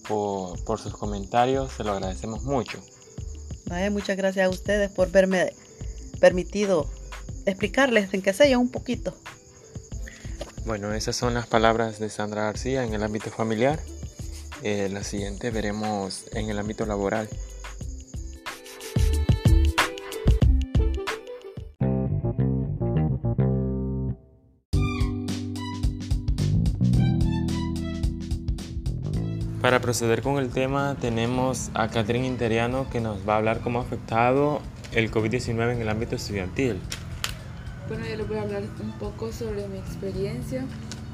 por, 0.08 0.80
sus 0.80 0.92
comentarios, 0.94 1.72
se 1.72 1.84
lo 1.84 1.92
agradecemos 1.92 2.42
mucho. 2.42 2.80
muchas 3.90 4.16
gracias 4.16 4.46
a 4.46 4.48
ustedes 4.48 4.90
por 4.90 5.10
verme 5.10 5.52
permitido 6.18 6.90
explicarles 7.46 8.12
en 8.14 8.22
que 8.22 8.32
sea 8.32 8.58
un 8.58 8.70
poquito. 8.70 9.14
Bueno, 10.64 10.92
esas 10.92 11.16
son 11.16 11.34
las 11.34 11.46
palabras 11.46 11.98
de 11.98 12.10
Sandra 12.10 12.44
García 12.44 12.84
en 12.84 12.94
el 12.94 13.02
ámbito 13.02 13.30
familiar. 13.30 13.80
Eh, 14.62 14.88
la 14.90 15.04
siguiente 15.04 15.50
veremos 15.50 16.24
en 16.32 16.50
el 16.50 16.58
ámbito 16.58 16.84
laboral. 16.84 17.28
Para 29.68 29.80
proceder 29.80 30.22
con 30.22 30.38
el 30.38 30.48
tema 30.48 30.96
tenemos 30.98 31.70
a 31.74 31.88
Catherine 31.88 32.26
Interiano 32.26 32.88
que 32.88 33.02
nos 33.02 33.28
va 33.28 33.34
a 33.34 33.36
hablar 33.36 33.60
cómo 33.60 33.80
ha 33.80 33.82
afectado 33.82 34.62
el 34.92 35.10
COVID-19 35.10 35.74
en 35.74 35.82
el 35.82 35.90
ámbito 35.90 36.16
estudiantil. 36.16 36.80
Bueno, 37.86 38.06
yo 38.06 38.16
les 38.16 38.26
voy 38.26 38.38
a 38.38 38.42
hablar 38.44 38.62
un 38.80 38.92
poco 38.92 39.30
sobre 39.30 39.68
mi 39.68 39.76
experiencia 39.76 40.64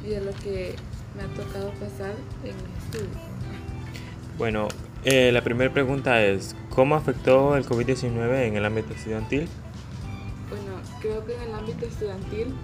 y 0.04 0.10
de 0.10 0.20
lo 0.20 0.30
que 0.34 0.76
me 1.16 1.24
ha 1.24 1.26
tocado 1.34 1.72
pasar 1.80 2.14
en 2.44 2.54
mi 2.54 2.78
estudio. 2.78 3.18
Bueno, 4.38 4.68
eh, 5.04 5.32
la 5.32 5.42
primera 5.42 5.72
pregunta 5.72 6.22
es, 6.22 6.54
¿cómo 6.70 6.94
afectó 6.94 7.56
el 7.56 7.66
COVID-19 7.66 8.46
en 8.46 8.54
el 8.54 8.64
ámbito 8.64 8.94
estudiantil? 8.94 9.48
Bueno, 10.48 10.80
creo 11.00 11.26
que 11.26 11.34
en 11.34 11.42
el 11.42 11.54
ámbito 11.54 11.86
estudiantil 11.86 12.54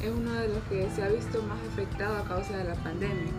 es 0.00 0.08
uno 0.08 0.34
de 0.34 0.48
los 0.50 0.62
que 0.70 0.88
se 0.94 1.02
ha 1.02 1.08
visto 1.08 1.42
más 1.42 1.58
afectado 1.72 2.16
a 2.16 2.28
causa 2.28 2.56
de 2.58 2.62
la 2.62 2.74
pandemia, 2.74 3.32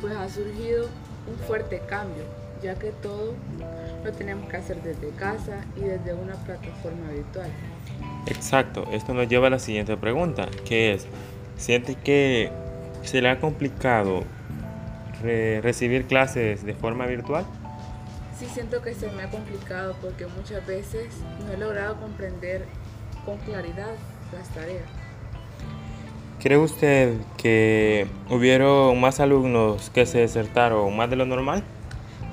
pues 0.00 0.14
ha 0.16 0.28
surgido 0.28 0.86
un 1.28 1.36
fuerte 1.46 1.80
cambio, 1.88 2.24
ya 2.62 2.74
que 2.74 2.90
todo 2.90 3.34
lo 4.04 4.12
tenemos 4.12 4.48
que 4.48 4.56
hacer 4.56 4.82
desde 4.82 5.10
casa 5.10 5.64
y 5.76 5.80
desde 5.80 6.14
una 6.14 6.34
plataforma 6.34 7.10
virtual. 7.12 7.50
Exacto, 8.26 8.86
esto 8.92 9.14
nos 9.14 9.28
lleva 9.28 9.48
a 9.48 9.50
la 9.50 9.58
siguiente 9.58 9.96
pregunta, 9.96 10.48
que 10.64 10.92
es, 10.94 11.06
¿siente 11.56 11.94
que 11.94 12.50
se 13.02 13.20
le 13.20 13.28
ha 13.28 13.40
complicado 13.40 14.24
re- 15.22 15.60
recibir 15.60 16.06
clases 16.06 16.64
de 16.64 16.74
forma 16.74 17.06
virtual? 17.06 17.44
Sí 18.38 18.46
siento 18.46 18.80
que 18.80 18.94
se 18.94 19.10
me 19.12 19.22
ha 19.22 19.30
complicado 19.30 19.94
porque 20.00 20.26
muchas 20.26 20.66
veces 20.66 21.06
no 21.46 21.52
he 21.52 21.56
logrado 21.58 21.96
comprender 22.00 22.64
con 23.26 23.36
claridad 23.38 23.92
las 24.32 24.48
tareas. 24.50 24.84
¿Cree 26.40 26.56
usted 26.56 27.18
que 27.36 28.06
hubieron 28.30 28.98
más 28.98 29.20
alumnos 29.20 29.90
que 29.90 30.06
se 30.06 30.20
desertaron 30.20 30.96
más 30.96 31.10
de 31.10 31.16
lo 31.16 31.26
normal? 31.26 31.62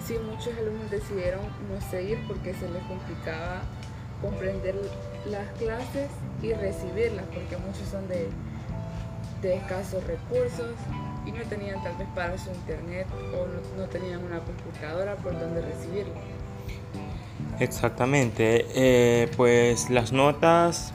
Sí, 0.05 0.15
muchos 0.25 0.57
alumnos 0.57 0.89
decidieron 0.89 1.41
no 1.41 1.81
seguir 1.91 2.17
porque 2.25 2.53
se 2.53 2.69
les 2.69 2.81
complicaba 2.83 3.63
comprender 4.21 4.75
las 5.29 5.49
clases 5.59 6.09
y 6.41 6.53
recibirlas 6.53 7.25
porque 7.25 7.57
muchos 7.57 7.85
son 7.91 8.07
de, 8.07 8.29
de 9.41 9.55
escasos 9.57 10.01
recursos 10.05 10.71
y 11.25 11.33
no 11.33 11.43
tenían 11.49 11.83
tal 11.83 11.97
vez 11.97 12.07
para 12.15 12.37
su 12.37 12.49
internet 12.51 13.07
o 13.33 13.45
no, 13.45 13.83
no 13.83 13.89
tenían 13.89 14.23
una 14.23 14.39
computadora 14.39 15.17
por 15.17 15.37
donde 15.37 15.59
recibirlo. 15.59 16.13
Exactamente, 17.59 18.67
eh, 18.73 19.29
pues 19.35 19.89
las 19.89 20.13
notas 20.13 20.93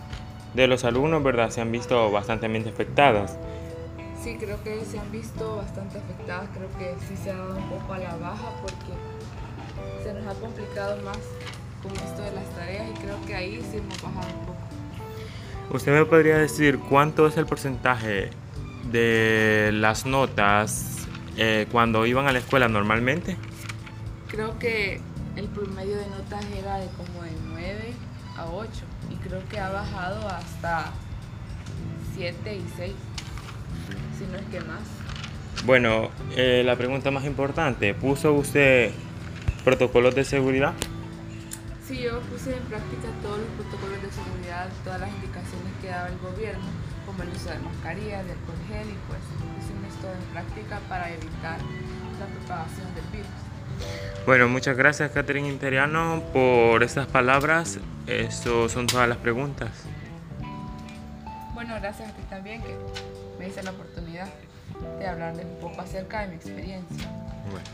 de 0.55 0.67
los 0.67 0.85
alumnos, 0.85 1.23
¿verdad? 1.23 1.51
Se 1.51 1.61
han 1.61 1.73
visto 1.73 2.11
bastante 2.11 2.47
afectadas. 2.69 3.39
Sí, 4.23 4.37
creo 4.39 4.63
que 4.63 4.85
se 4.85 4.99
han 4.99 5.11
visto 5.11 5.57
bastante 5.57 5.99
afectadas, 5.99 6.49
creo 6.55 6.69
que 6.79 6.95
sí 7.09 7.17
se 7.23 7.31
ha 7.31 7.37
dado 7.37 7.57
un 7.57 7.69
poco 7.69 7.93
a 7.95 7.99
la 7.99 8.17
baja 8.17 8.51
porque 8.61 8.93
se 10.05 10.13
nos 10.15 10.27
ha 10.27 10.39
complicado 10.39 11.03
más 11.03 11.19
con 11.83 11.91
esto 11.93 12.23
de 12.23 12.31
las 12.31 12.49
tareas 12.55 12.87
y 12.89 13.01
creo 13.01 13.17
que 13.27 13.35
ahí 13.35 13.61
sí 13.69 13.79
hemos 13.79 14.01
bajado 14.01 14.29
un 14.39 14.47
poco. 14.47 15.75
¿Usted 15.75 15.93
me 15.93 16.05
podría 16.05 16.39
decir 16.39 16.79
cuánto 16.79 17.27
es 17.27 17.37
el 17.37 17.47
porcentaje 17.47 18.31
de 18.93 19.71
las 19.73 20.07
notas 20.07 21.09
eh, 21.37 21.67
cuando 21.73 22.07
iban 22.07 22.29
a 22.29 22.33
la 22.33 22.39
escuela 22.39 22.69
normalmente? 22.69 23.37
Creo 24.29 24.59
que 24.59 25.01
el 25.35 25.49
promedio 25.49 25.97
de 25.97 26.07
notas 26.11 26.45
era 26.57 26.77
de 26.77 26.87
como 26.89 27.23
de 27.25 27.31
9 27.49 27.52
a 27.52 27.52
8 27.52 27.52
y 27.52 27.52
creo 29.25 29.41
que 29.49 29.59
ha 29.59 29.71
bajado 29.71 30.29
hasta 30.29 30.93
7 32.17 32.57
y 32.57 32.65
6, 32.77 32.93
si 34.19 34.25
no 34.27 34.39
es 34.39 34.47
que 34.47 34.61
más. 34.61 34.83
Bueno, 35.65 36.11
eh, 36.37 36.63
la 36.65 36.77
pregunta 36.77 37.11
más 37.11 37.25
importante, 37.25 37.95
¿puso 37.95 38.33
usted 38.33 38.91
protocolos 39.65 40.15
de 40.15 40.25
seguridad? 40.25 40.75
Sí, 41.87 42.03
yo 42.03 42.21
puse 42.21 42.57
en 42.57 42.63
práctica 42.65 43.09
todos 43.23 43.39
los 43.39 43.49
protocolos 43.59 44.03
de 44.03 44.11
seguridad, 44.11 44.69
todas 44.85 45.01
las 45.01 45.11
indicaciones 45.11 45.73
que 45.81 45.89
daba 45.89 46.09
el 46.09 46.19
gobierno, 46.19 46.65
como 47.07 47.23
el 47.23 47.29
uso 47.31 47.51
de 47.51 47.59
mascarillas, 47.59 48.25
de 48.25 48.33
alcohol 48.33 48.63
gel 48.69 48.89
y 48.89 48.99
pues 49.07 49.21
pusimos 49.59 49.93
todo 50.01 50.13
en 50.13 50.27
práctica 50.33 50.81
para 50.89 51.11
evitar 51.11 51.59
la 52.19 52.27
propagación 52.27 52.95
del 52.95 53.07
virus. 53.13 53.52
Bueno, 54.25 54.49
muchas 54.49 54.77
gracias 54.77 55.11
Catherine 55.11 55.49
Interiano 55.49 56.23
por 56.33 56.83
estas 56.83 57.07
palabras. 57.07 57.79
Eso 58.07 58.69
son 58.69 58.87
todas 58.87 59.09
las 59.09 59.19
preguntas. 59.19 59.71
Bueno, 61.55 61.75
gracias 61.81 62.11
a 62.11 62.13
ti 62.13 62.23
también 62.31 62.63
que 62.63 62.75
me 63.39 63.47
diste 63.47 63.63
la 63.63 63.73
oportunidad 63.73 64.29
de 64.99 65.07
hablarles 65.07 65.47
un 65.47 65.61
poco 65.61 65.81
acerca 65.81 66.23
de 66.23 66.29
mi 66.29 66.35
experiencia. 66.37 67.09
Bueno, 67.51 67.67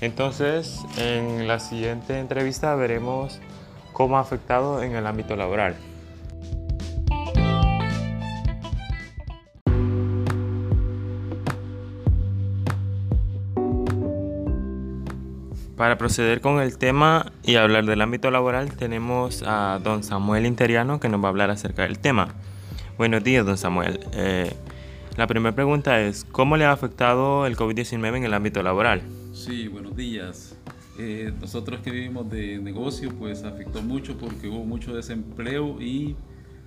entonces 0.00 0.80
en 0.96 1.46
la 1.46 1.58
siguiente 1.60 2.18
entrevista 2.18 2.74
veremos 2.74 3.40
cómo 3.92 4.18
ha 4.18 4.20
afectado 4.20 4.82
en 4.82 4.94
el 4.94 5.06
ámbito 5.06 5.36
laboral. 5.36 5.76
Para 15.76 15.98
proceder 15.98 16.40
con 16.40 16.60
el 16.60 16.78
tema 16.78 17.32
y 17.42 17.56
hablar 17.56 17.84
del 17.84 18.00
ámbito 18.00 18.30
laboral 18.30 18.72
tenemos 18.72 19.42
a 19.46 19.78
don 19.84 20.02
Samuel 20.02 20.46
Interiano 20.46 21.00
que 21.00 21.10
nos 21.10 21.22
va 21.22 21.26
a 21.26 21.28
hablar 21.28 21.50
acerca 21.50 21.82
del 21.82 21.98
tema. 21.98 22.28
Buenos 22.96 23.22
días, 23.22 23.44
don 23.44 23.58
Samuel. 23.58 24.00
Eh, 24.14 24.50
la 25.18 25.26
primera 25.26 25.54
pregunta 25.54 26.00
es, 26.00 26.24
¿cómo 26.24 26.56
le 26.56 26.64
ha 26.64 26.72
afectado 26.72 27.46
el 27.46 27.56
COVID-19 27.56 28.16
en 28.16 28.24
el 28.24 28.32
ámbito 28.32 28.62
laboral? 28.62 29.02
Sí, 29.34 29.68
buenos 29.68 29.94
días. 29.94 30.56
Eh, 30.98 31.30
nosotros 31.42 31.80
que 31.80 31.90
vivimos 31.90 32.30
de 32.30 32.58
negocio, 32.58 33.10
pues 33.10 33.44
afectó 33.44 33.82
mucho 33.82 34.16
porque 34.16 34.48
hubo 34.48 34.64
mucho 34.64 34.94
desempleo 34.94 35.78
y 35.78 36.16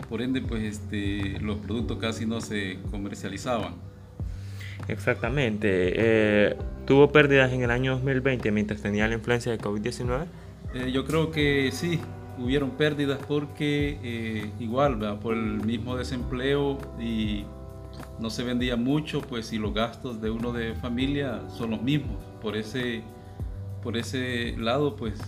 por 0.07 0.21
ende, 0.21 0.41
pues 0.41 0.63
este, 0.63 1.39
los 1.39 1.57
productos 1.57 1.97
casi 1.97 2.27
no 2.27 2.41
se 2.41 2.79
comercializaban. 2.91 3.88
Exactamente. 4.87 5.93
Eh, 5.95 6.57
¿Tuvo 6.85 7.11
pérdidas 7.11 7.51
en 7.53 7.61
el 7.61 7.71
año 7.71 7.91
2020 7.93 8.51
mientras 8.51 8.81
tenía 8.81 9.07
la 9.07 9.15
influencia 9.15 9.51
de 9.51 9.59
COVID-19? 9.59 10.25
Eh, 10.73 10.91
yo 10.91 11.05
creo 11.05 11.31
que 11.31 11.69
sí, 11.71 11.99
hubieron 12.39 12.71
pérdidas 12.71 13.19
porque 13.27 13.99
eh, 14.03 14.51
igual, 14.59 14.95
¿verdad? 14.95 15.19
por 15.19 15.35
el 15.35 15.63
mismo 15.63 15.95
desempleo 15.95 16.77
y 16.99 17.45
no 18.19 18.29
se 18.29 18.43
vendía 18.43 18.75
mucho, 18.75 19.21
pues 19.21 19.47
si 19.47 19.57
los 19.57 19.73
gastos 19.73 20.21
de 20.21 20.29
uno 20.29 20.51
de 20.51 20.73
familia 20.75 21.41
son 21.49 21.71
los 21.71 21.81
mismos. 21.81 22.17
Por 22.41 22.55
ese, 22.55 23.03
por 23.83 23.97
ese 23.97 24.55
lado, 24.57 24.95
pues 24.95 25.19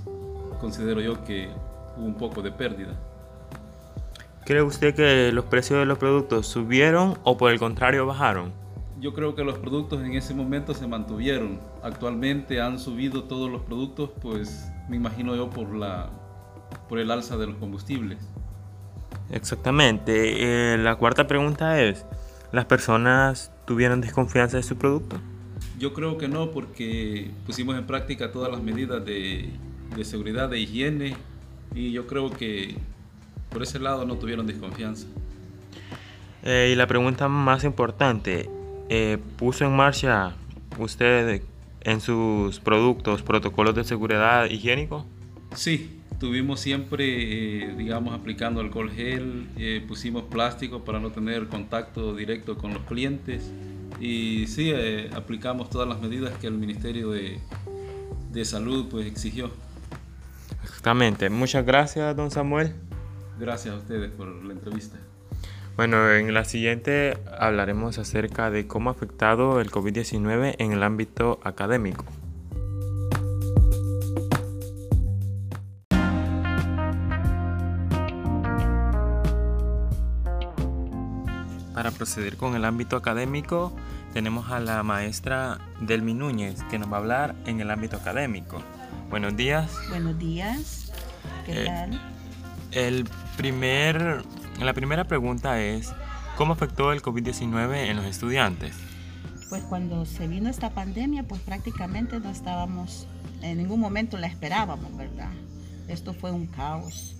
considero 0.59 1.01
yo 1.01 1.23
que 1.23 1.49
hubo 1.97 2.05
un 2.05 2.15
poco 2.15 2.41
de 2.41 2.51
pérdida. 2.51 2.97
¿Cree 4.45 4.61
usted 4.61 4.95
que 4.95 5.31
los 5.31 5.45
precios 5.45 5.79
de 5.79 5.85
los 5.85 5.97
productos 5.97 6.47
subieron 6.47 7.17
o 7.23 7.37
por 7.37 7.51
el 7.51 7.59
contrario 7.59 8.05
bajaron? 8.05 8.60
Yo 9.01 9.15
creo 9.15 9.33
que 9.33 9.43
los 9.43 9.57
productos 9.57 10.03
en 10.03 10.13
ese 10.13 10.35
momento 10.35 10.75
se 10.75 10.85
mantuvieron. 10.85 11.59
Actualmente 11.81 12.61
han 12.61 12.77
subido 12.77 13.23
todos 13.23 13.49
los 13.49 13.63
productos, 13.63 14.11
pues 14.21 14.71
me 14.87 14.95
imagino 14.95 15.35
yo 15.35 15.49
por 15.49 15.75
la 15.75 16.11
por 16.87 16.99
el 16.99 17.09
alza 17.09 17.35
de 17.35 17.47
los 17.47 17.55
combustibles. 17.55 18.19
Exactamente. 19.31 20.73
Eh, 20.73 20.77
la 20.77 20.97
cuarta 20.97 21.25
pregunta 21.25 21.81
es, 21.81 22.05
¿las 22.51 22.65
personas 22.65 23.51
tuvieron 23.65 24.01
desconfianza 24.01 24.57
de 24.57 24.63
su 24.63 24.77
producto? 24.77 25.17
Yo 25.79 25.93
creo 25.93 26.19
que 26.19 26.27
no, 26.27 26.51
porque 26.51 27.31
pusimos 27.47 27.75
en 27.77 27.87
práctica 27.87 28.31
todas 28.31 28.51
las 28.51 28.61
medidas 28.61 29.03
de, 29.03 29.49
de 29.95 30.05
seguridad, 30.05 30.47
de 30.47 30.59
higiene, 30.59 31.15
y 31.73 31.91
yo 31.91 32.05
creo 32.05 32.29
que 32.29 32.75
por 33.49 33.63
ese 33.63 33.79
lado 33.79 34.05
no 34.05 34.17
tuvieron 34.17 34.45
desconfianza. 34.45 35.07
Eh, 36.43 36.69
y 36.71 36.75
la 36.75 36.85
pregunta 36.85 37.27
más 37.27 37.63
importante, 37.63 38.49
eh, 38.93 39.17
¿puso 39.37 39.63
en 39.63 39.73
marcha 39.73 40.33
usted 40.77 41.41
en 41.79 42.01
sus 42.01 42.59
productos 42.59 43.21
protocolos 43.21 43.73
de 43.73 43.85
seguridad 43.85 44.49
higiénico? 44.49 45.05
Sí, 45.55 46.01
tuvimos 46.19 46.59
siempre, 46.59 47.05
eh, 47.05 47.73
digamos, 47.77 48.13
aplicando 48.13 48.59
alcohol 48.59 48.91
gel, 48.91 49.47
eh, 49.55 49.81
pusimos 49.87 50.23
plástico 50.23 50.83
para 50.83 50.99
no 50.99 51.09
tener 51.11 51.47
contacto 51.47 52.13
directo 52.13 52.57
con 52.57 52.73
los 52.73 52.83
clientes 52.83 53.49
y 54.01 54.47
sí, 54.47 54.71
eh, 54.75 55.09
aplicamos 55.13 55.69
todas 55.69 55.87
las 55.87 56.01
medidas 56.01 56.33
que 56.39 56.47
el 56.47 56.55
Ministerio 56.55 57.11
de, 57.11 57.39
de 58.29 58.43
Salud 58.43 58.87
pues 58.91 59.07
exigió. 59.07 59.51
Exactamente. 60.63 61.29
Muchas 61.29 61.65
gracias, 61.65 62.13
don 62.13 62.29
Samuel. 62.29 62.75
Gracias 63.39 63.73
a 63.73 63.77
ustedes 63.77 64.11
por 64.11 64.27
la 64.43 64.51
entrevista. 64.51 64.99
Bueno, 65.75 66.11
en 66.11 66.33
la 66.33 66.43
siguiente 66.45 67.17
hablaremos 67.39 67.97
acerca 67.97 68.51
de 68.51 68.67
cómo 68.67 68.89
ha 68.89 68.93
afectado 68.93 69.59
el 69.61 69.71
COVID-19 69.71 70.55
en 70.59 70.71
el 70.73 70.83
ámbito 70.83 71.39
académico. 71.43 72.05
Para 81.73 81.91
proceder 81.91 82.35
con 82.37 82.55
el 82.55 82.65
ámbito 82.65 82.97
académico, 82.97 83.73
tenemos 84.13 84.51
a 84.51 84.59
la 84.59 84.83
maestra 84.83 85.57
Delmi 85.79 86.13
Núñez, 86.13 86.61
que 86.69 86.77
nos 86.77 86.91
va 86.91 86.97
a 86.97 86.99
hablar 86.99 87.35
en 87.45 87.61
el 87.61 87.71
ámbito 87.71 87.95
académico. 87.97 88.61
Buenos 89.09 89.35
días. 89.37 89.71
Buenos 89.89 90.17
días. 90.19 90.91
¿Qué 91.45 91.63
Eh, 91.63 91.65
tal? 91.65 92.01
El 92.71 93.07
primer, 93.37 94.21
la 94.65 94.73
primera 94.73 95.05
pregunta 95.05 95.61
es, 95.61 95.93
¿Cómo 96.41 96.53
afectó 96.53 96.91
el 96.91 97.03
COVID-19 97.03 97.89
en 97.89 97.97
los 97.97 98.05
estudiantes? 98.05 98.73
Pues 99.49 99.61
cuando 99.63 100.05
se 100.05 100.27
vino 100.27 100.49
esta 100.49 100.71
pandemia, 100.71 101.23
pues 101.23 101.41
prácticamente 101.41 102.19
no 102.19 102.31
estábamos, 102.31 103.07
en 103.41 103.57
ningún 103.57 103.79
momento 103.79 104.17
la 104.17 104.27
esperábamos, 104.27 104.95
¿verdad? 104.97 105.29
Esto 105.87 106.13
fue 106.13 106.31
un 106.31 106.47
caos. 106.47 107.15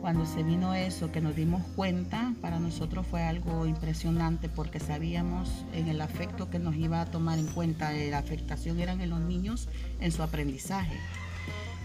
Cuando 0.00 0.24
se 0.24 0.42
vino 0.42 0.72
eso, 0.72 1.12
que 1.12 1.20
nos 1.20 1.34
dimos 1.34 1.62
cuenta, 1.76 2.32
para 2.40 2.58
nosotros 2.58 3.06
fue 3.06 3.22
algo 3.22 3.66
impresionante 3.66 4.48
porque 4.48 4.80
sabíamos 4.80 5.66
en 5.74 5.88
el 5.88 6.00
afecto 6.00 6.48
que 6.48 6.58
nos 6.58 6.76
iba 6.76 7.00
a 7.00 7.06
tomar 7.06 7.38
en 7.38 7.48
cuenta, 7.48 7.92
la 7.92 8.18
afectación 8.18 8.80
eran 8.80 9.00
en 9.00 9.10
los 9.10 9.20
niños 9.20 9.68
en 10.00 10.10
su 10.12 10.22
aprendizaje. 10.22 10.96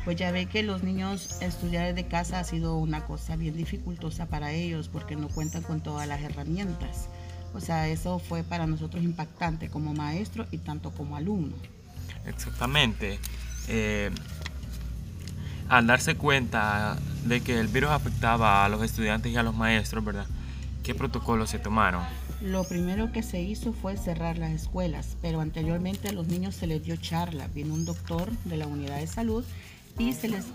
Pues 0.06 0.18
ya 0.18 0.32
ve 0.32 0.46
que 0.46 0.64
los 0.64 0.84
niños 0.84 1.42
estudiar 1.42 1.94
desde 1.94 2.08
casa 2.08 2.40
ha 2.40 2.44
sido 2.44 2.78
una 2.78 3.06
cosa 3.06 3.36
bien 3.36 3.56
dificultosa 3.56 4.28
para 4.28 4.52
ellos 4.52 4.90
porque 4.90 5.16
no 5.16 5.28
cuentan 5.28 5.62
con 5.62 5.82
todas 5.82 6.08
las 6.08 6.22
herramientas. 6.22 7.10
O 7.54 7.60
sea, 7.60 7.88
eso 7.88 8.20
fue 8.20 8.44
para 8.44 8.68
nosotros 8.68 9.04
impactante 9.04 9.70
como 9.70 9.94
maestro 9.94 10.46
y 10.52 10.60
tanto 10.60 10.92
como 10.92 11.16
alumno. 11.16 11.56
Exactamente. 12.26 13.20
Eh, 13.68 14.12
al 15.68 15.86
darse 15.86 16.16
cuenta 16.16 16.98
de 17.26 17.42
que 17.42 17.60
el 17.60 17.68
virus 17.68 17.92
afectaba 17.92 18.66
a 18.66 18.70
los 18.70 18.82
estudiantes 18.84 19.32
y 19.32 19.38
a 19.38 19.44
los 19.44 19.56
maestros, 19.56 20.04
¿verdad? 20.04 20.26
¿Qué 20.84 20.96
protocolos 20.96 21.50
se 21.52 21.60
tomaron? 21.60 22.04
Lo 22.42 22.64
primero 22.64 23.12
que 23.12 23.22
se 23.22 23.42
hizo 23.42 23.74
fue 23.74 23.98
cerrar 23.98 24.38
las 24.38 24.52
escuelas, 24.52 25.18
pero 25.22 25.42
anteriormente 25.42 26.08
a 26.08 26.14
los 26.14 26.28
niños 26.28 26.56
se 26.56 26.68
les 26.68 26.84
dio 26.84 26.96
charla. 26.96 27.48
Vino 27.54 27.74
un 27.74 27.86
doctor 27.86 28.32
de 28.46 28.58
la 28.58 28.66
unidad 28.66 28.98
de 28.98 29.08
salud 29.08 29.44
y 30.00 30.14
se 30.14 30.30
les, 30.30 30.46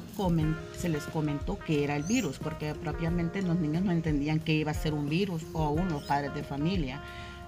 se 0.76 0.88
les 0.88 1.04
comentó 1.04 1.58
que 1.58 1.84
era 1.84 1.94
el 1.94 2.02
virus, 2.02 2.38
porque 2.38 2.74
propiamente 2.74 3.42
los 3.42 3.56
niños 3.56 3.84
no 3.84 3.92
entendían 3.92 4.40
que 4.40 4.54
iba 4.54 4.70
a 4.70 4.74
ser 4.74 4.94
un 4.94 5.08
virus 5.08 5.44
o 5.52 5.62
aún 5.62 5.90
los 5.90 6.02
padres 6.04 6.34
de 6.34 6.42
familia. 6.42 7.00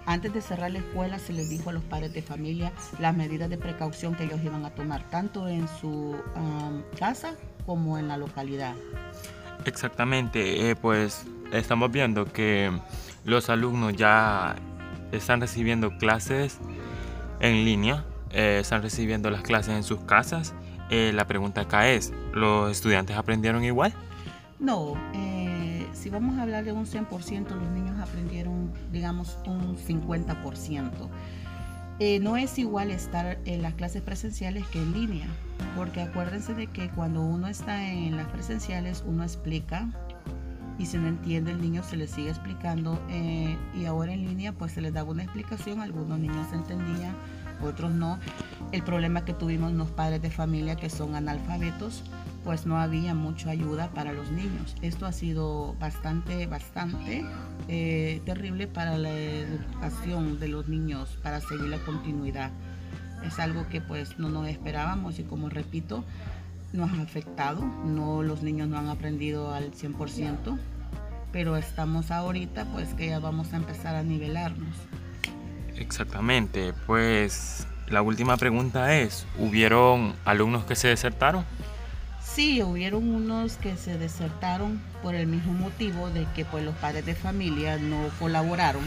Antes 0.05 0.33
de 0.33 0.41
cerrar 0.41 0.71
la 0.71 0.79
escuela 0.79 1.19
se 1.19 1.33
les 1.33 1.49
dijo 1.49 1.71
a 1.71 1.73
los 1.73 1.83
padres 1.83 2.13
de 2.13 2.23
familia 2.23 2.71
las 3.01 3.17
medidas 3.17 3.51
de 3.51 3.57
precaución 3.57 4.15
que 4.15 4.25
ellos 4.25 4.41
iban 4.45 4.65
a 4.65 4.71
tomar, 4.71 5.11
tanto 5.11 5.49
en 5.49 5.67
su 5.81 6.15
casa 6.99 7.35
como 7.65 7.99
en 7.99 8.09
la 8.09 8.17
localidad. 8.17 8.75
Exactamente, 9.65 10.71
eh, 10.71 10.77
pues 10.77 11.25
estamos 11.51 11.91
viendo 11.91 12.27
que 12.27 12.71
los 13.25 13.49
alumnos 13.49 13.95
ya 13.97 14.55
están 15.13 15.41
recibiendo 15.41 15.97
clases 15.97 16.59
en 17.41 17.65
línea, 17.65 18.05
eh, 18.31 18.59
están 18.61 18.83
recibiendo 18.83 19.31
las 19.31 19.43
clases 19.43 19.75
en 19.75 19.83
sus 19.83 20.01
casas. 20.01 20.55
Eh, 20.91 21.13
la 21.15 21.27
pregunta 21.27 21.63
acá 21.63 21.89
es, 21.89 22.13
¿los 22.33 22.71
estudiantes 22.71 23.17
aprendieron 23.17 23.65
igual? 23.65 23.93
No, 24.59 24.95
si 26.07 26.11
vamos 26.11 26.39
a 26.39 26.43
hablar 26.43 26.65
de 26.65 26.71
un 26.73 26.87
100%, 26.87 27.49
los 27.49 27.69
niños 27.71 27.99
aprendieron, 27.99 28.71
digamos, 28.93 29.39
un 29.47 29.77
50%. 29.77 30.91
Eh, 31.99 32.21
no 32.21 32.37
es 32.37 32.59
igual 32.59 32.91
estar 32.91 33.39
en 33.47 33.63
las 33.63 33.75
clases 33.75 34.03
presenciales 34.03 34.67
que 34.67 34.79
en 34.79 34.93
línea, 34.93 35.27
porque 35.75 36.03
acuérdense 36.03 36.55
de 36.55 36.67
que 36.67 36.91
cuando 36.91 37.23
uno 37.23 37.49
está 37.49 37.91
en 37.91 38.17
las 38.17 38.29
presenciales 38.29 39.03
uno 39.07 39.23
explica 39.23 39.89
y 40.79 40.85
si 40.85 40.99
no 40.99 41.09
entiende 41.09 41.53
el 41.53 41.61
niño 41.63 41.83
se 41.83 41.97
le 41.97 42.07
sigue 42.07 42.29
explicando 42.29 43.03
eh, 43.09 43.57
y 43.75 43.87
ahora 43.87 44.13
en 44.13 44.27
línea 44.27 44.53
pues 44.53 44.73
se 44.73 44.83
les 44.83 44.93
daba 44.93 45.11
una 45.11 45.23
explicación, 45.23 45.81
algunos 45.81 46.19
niños 46.19 46.47
entendían, 46.53 47.17
otros 47.63 47.91
no. 47.91 48.19
El 48.73 48.83
problema 48.83 49.25
que 49.25 49.33
tuvimos 49.33 49.73
los 49.73 49.91
padres 49.91 50.21
de 50.23 50.31
familia 50.31 50.77
que 50.77 50.91
son 50.91 51.15
analfabetos, 51.15 52.03
pues 52.45 52.67
no 52.67 52.79
había 52.79 53.15
mucha 53.15 53.51
ayuda 53.51 53.91
para 53.91 54.13
los 54.13 54.31
niños. 54.31 54.77
Esto 54.83 55.07
ha 55.07 55.13
sido 55.13 55.75
bastante, 55.81 56.47
bastante 56.47 57.25
eh, 57.69 58.21
terrible 58.25 58.67
para 58.67 58.99
la 58.99 59.11
educación 59.11 60.39
de 60.39 60.49
los 60.49 60.69
niños, 60.69 61.19
para 61.23 61.41
seguir 61.41 61.69
la 61.69 61.79
continuidad. 61.79 62.51
Es 63.25 63.39
algo 63.39 63.69
que 63.69 63.81
pues 63.81 64.19
no 64.19 64.29
nos 64.29 64.49
esperábamos 64.49 65.19
y 65.19 65.25
como 65.25 65.49
repito, 65.49 66.05
nos 66.73 66.91
ha 66.93 67.03
afectado. 67.03 67.63
No, 67.63 68.23
los 68.23 68.43
niños 68.43 68.69
no 68.69 68.79
han 68.79 68.89
aprendido 68.89 69.53
al 69.53 69.73
100%, 69.73 70.59
pero 71.33 71.57
estamos 71.57 72.11
ahorita 72.11 72.65
pues 72.67 72.95
que 72.95 73.09
ya 73.09 73.19
vamos 73.19 73.53
a 73.53 73.57
empezar 73.57 73.97
a 73.97 74.03
nivelarnos. 74.03 74.77
Exactamente, 75.77 76.73
pues 76.87 77.67
la 77.89 78.03
última 78.03 78.37
pregunta 78.37 78.95
es, 78.95 79.27
¿hubieron 79.39 80.15
alumnos 80.25 80.65
que 80.65 80.75
se 80.75 80.89
desertaron? 80.89 81.45
Sí, 82.25 82.63
hubieron 82.63 83.09
unos 83.15 83.57
que 83.57 83.77
se 83.77 83.97
desertaron 83.97 84.81
por 85.03 85.15
el 85.15 85.27
mismo 85.27 85.53
motivo 85.53 86.11
de 86.11 86.27
que 86.35 86.45
pues 86.45 86.65
los 86.65 86.75
padres 86.75 87.07
de 87.07 87.15
familia 87.15 87.79
no 87.79 88.09
colaboraron, 88.19 88.83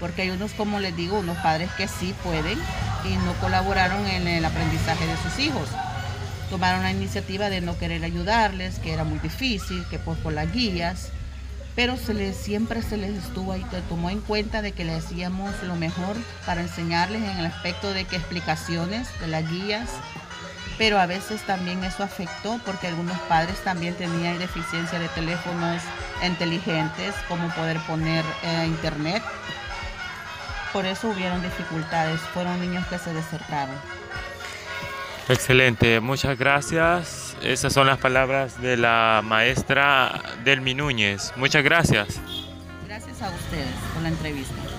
porque 0.00 0.22
hay 0.22 0.30
unos, 0.30 0.52
como 0.52 0.80
les 0.80 0.94
digo, 0.96 1.20
unos 1.20 1.38
padres 1.38 1.70
que 1.76 1.88
sí 1.88 2.14
pueden 2.22 2.58
y 3.04 3.16
no 3.24 3.32
colaboraron 3.40 4.06
en 4.06 4.26
el 4.26 4.44
aprendizaje 4.44 5.06
de 5.06 5.16
sus 5.18 5.38
hijos. 5.38 5.68
Tomaron 6.50 6.82
la 6.82 6.90
iniciativa 6.90 7.48
de 7.48 7.62
no 7.62 7.78
querer 7.78 8.04
ayudarles, 8.04 8.78
que 8.80 8.92
era 8.92 9.04
muy 9.04 9.20
difícil, 9.20 9.84
que 9.88 9.98
por 9.98 10.32
las 10.32 10.52
guías, 10.52 11.10
pero 11.74 11.96
se 11.96 12.14
les, 12.14 12.36
siempre 12.36 12.82
se 12.82 12.96
les 12.96 13.10
estuvo 13.24 13.52
ahí, 13.52 13.64
tomó 13.88 14.10
en 14.10 14.20
cuenta 14.20 14.62
de 14.62 14.72
que 14.72 14.84
le 14.84 14.94
hacíamos 14.94 15.50
lo 15.62 15.74
mejor 15.76 16.16
para 16.44 16.60
enseñarles 16.60 17.22
en 17.22 17.38
el 17.38 17.46
aspecto 17.46 17.92
de 17.92 18.04
que 18.04 18.16
explicaciones 18.16 19.08
de 19.20 19.28
las 19.28 19.50
guías, 19.50 19.88
pero 20.78 20.98
a 20.98 21.06
veces 21.06 21.42
también 21.42 21.82
eso 21.84 22.02
afectó 22.02 22.60
porque 22.64 22.88
algunos 22.88 23.18
padres 23.20 23.62
también 23.62 23.94
tenían 23.94 24.38
deficiencia 24.38 24.98
de 24.98 25.08
teléfonos 25.08 25.82
inteligentes, 26.26 27.14
como 27.28 27.48
poder 27.54 27.78
poner 27.86 28.24
eh, 28.42 28.64
internet. 28.66 29.22
Por 30.72 30.86
eso 30.86 31.08
hubieron 31.08 31.42
dificultades, 31.42 32.20
fueron 32.32 32.60
niños 32.60 32.86
que 32.86 32.98
se 32.98 33.12
desertaron. 33.12 34.01
Excelente, 35.28 36.00
muchas 36.00 36.38
gracias. 36.38 37.36
Esas 37.42 37.72
son 37.72 37.86
las 37.86 37.98
palabras 37.98 38.60
de 38.60 38.76
la 38.76 39.20
maestra 39.24 40.20
Delmi 40.44 40.74
Núñez. 40.74 41.32
Muchas 41.36 41.62
gracias. 41.62 42.20
Gracias 42.86 43.22
a 43.22 43.30
ustedes 43.30 43.74
por 43.94 44.02
la 44.02 44.08
entrevista. 44.08 44.71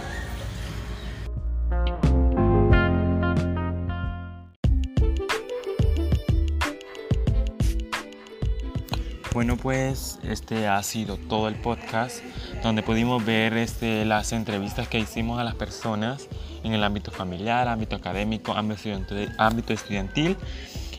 Bueno, 9.33 9.57
pues 9.57 10.19
este 10.21 10.67
ha 10.67 10.83
sido 10.83 11.17
todo 11.17 11.47
el 11.47 11.55
podcast 11.55 12.23
donde 12.61 12.83
pudimos 12.83 13.25
ver 13.25 13.57
este, 13.57 14.05
las 14.05 14.31
entrevistas 14.31 14.87
que 14.87 14.99
hicimos 14.99 15.39
a 15.39 15.43
las 15.43 15.55
personas 15.55 16.27
en 16.63 16.73
el 16.73 16.83
ámbito 16.83 17.09
familiar, 17.09 17.67
ámbito 17.67 17.95
académico, 17.95 18.53
ámbito 18.53 19.73
estudiantil 19.73 20.37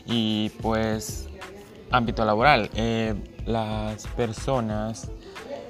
y 0.05 0.49
pues 0.61 1.29
ámbito 1.91 2.25
laboral. 2.25 2.69
Eh, 2.75 3.15
las 3.45 4.05
personas, 4.07 5.09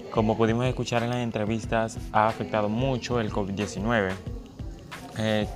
como 0.10 0.36
pudimos 0.36 0.65
escuchar 0.65 1.04
en 1.04 1.12
las 1.12 1.19
entrevistas, 1.19 1.99
ha 2.12 2.28
afectado 2.28 2.67
mucho 2.67 3.19
el 3.19 3.32
COVID-19. 3.32 4.12
Eh, 5.19 5.47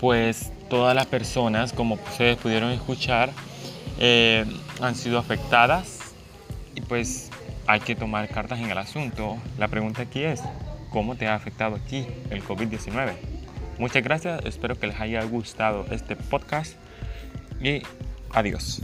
pues 0.00 0.50
todas 0.70 0.94
las 0.94 1.06
personas, 1.06 1.74
como 1.74 1.96
ustedes 1.96 2.38
pudieron 2.38 2.70
escuchar, 2.70 3.32
eh, 3.98 4.44
han 4.80 4.94
sido 4.94 5.18
afectadas 5.18 6.00
y 6.74 6.80
pues 6.80 7.30
hay 7.66 7.80
que 7.80 7.94
tomar 7.94 8.28
cartas 8.28 8.58
en 8.58 8.70
el 8.70 8.78
asunto. 8.78 9.38
La 9.58 9.68
pregunta 9.68 10.02
aquí 10.02 10.22
es, 10.22 10.42
¿cómo 10.90 11.16
te 11.16 11.26
ha 11.26 11.34
afectado 11.34 11.76
aquí 11.76 12.06
el 12.30 12.42
COVID-19? 12.42 13.12
Muchas 13.78 14.02
gracias, 14.02 14.44
espero 14.44 14.78
que 14.78 14.86
les 14.86 15.00
haya 15.00 15.22
gustado 15.24 15.86
este 15.90 16.16
podcast 16.16 16.74
y 17.60 17.82
adiós. 18.32 18.82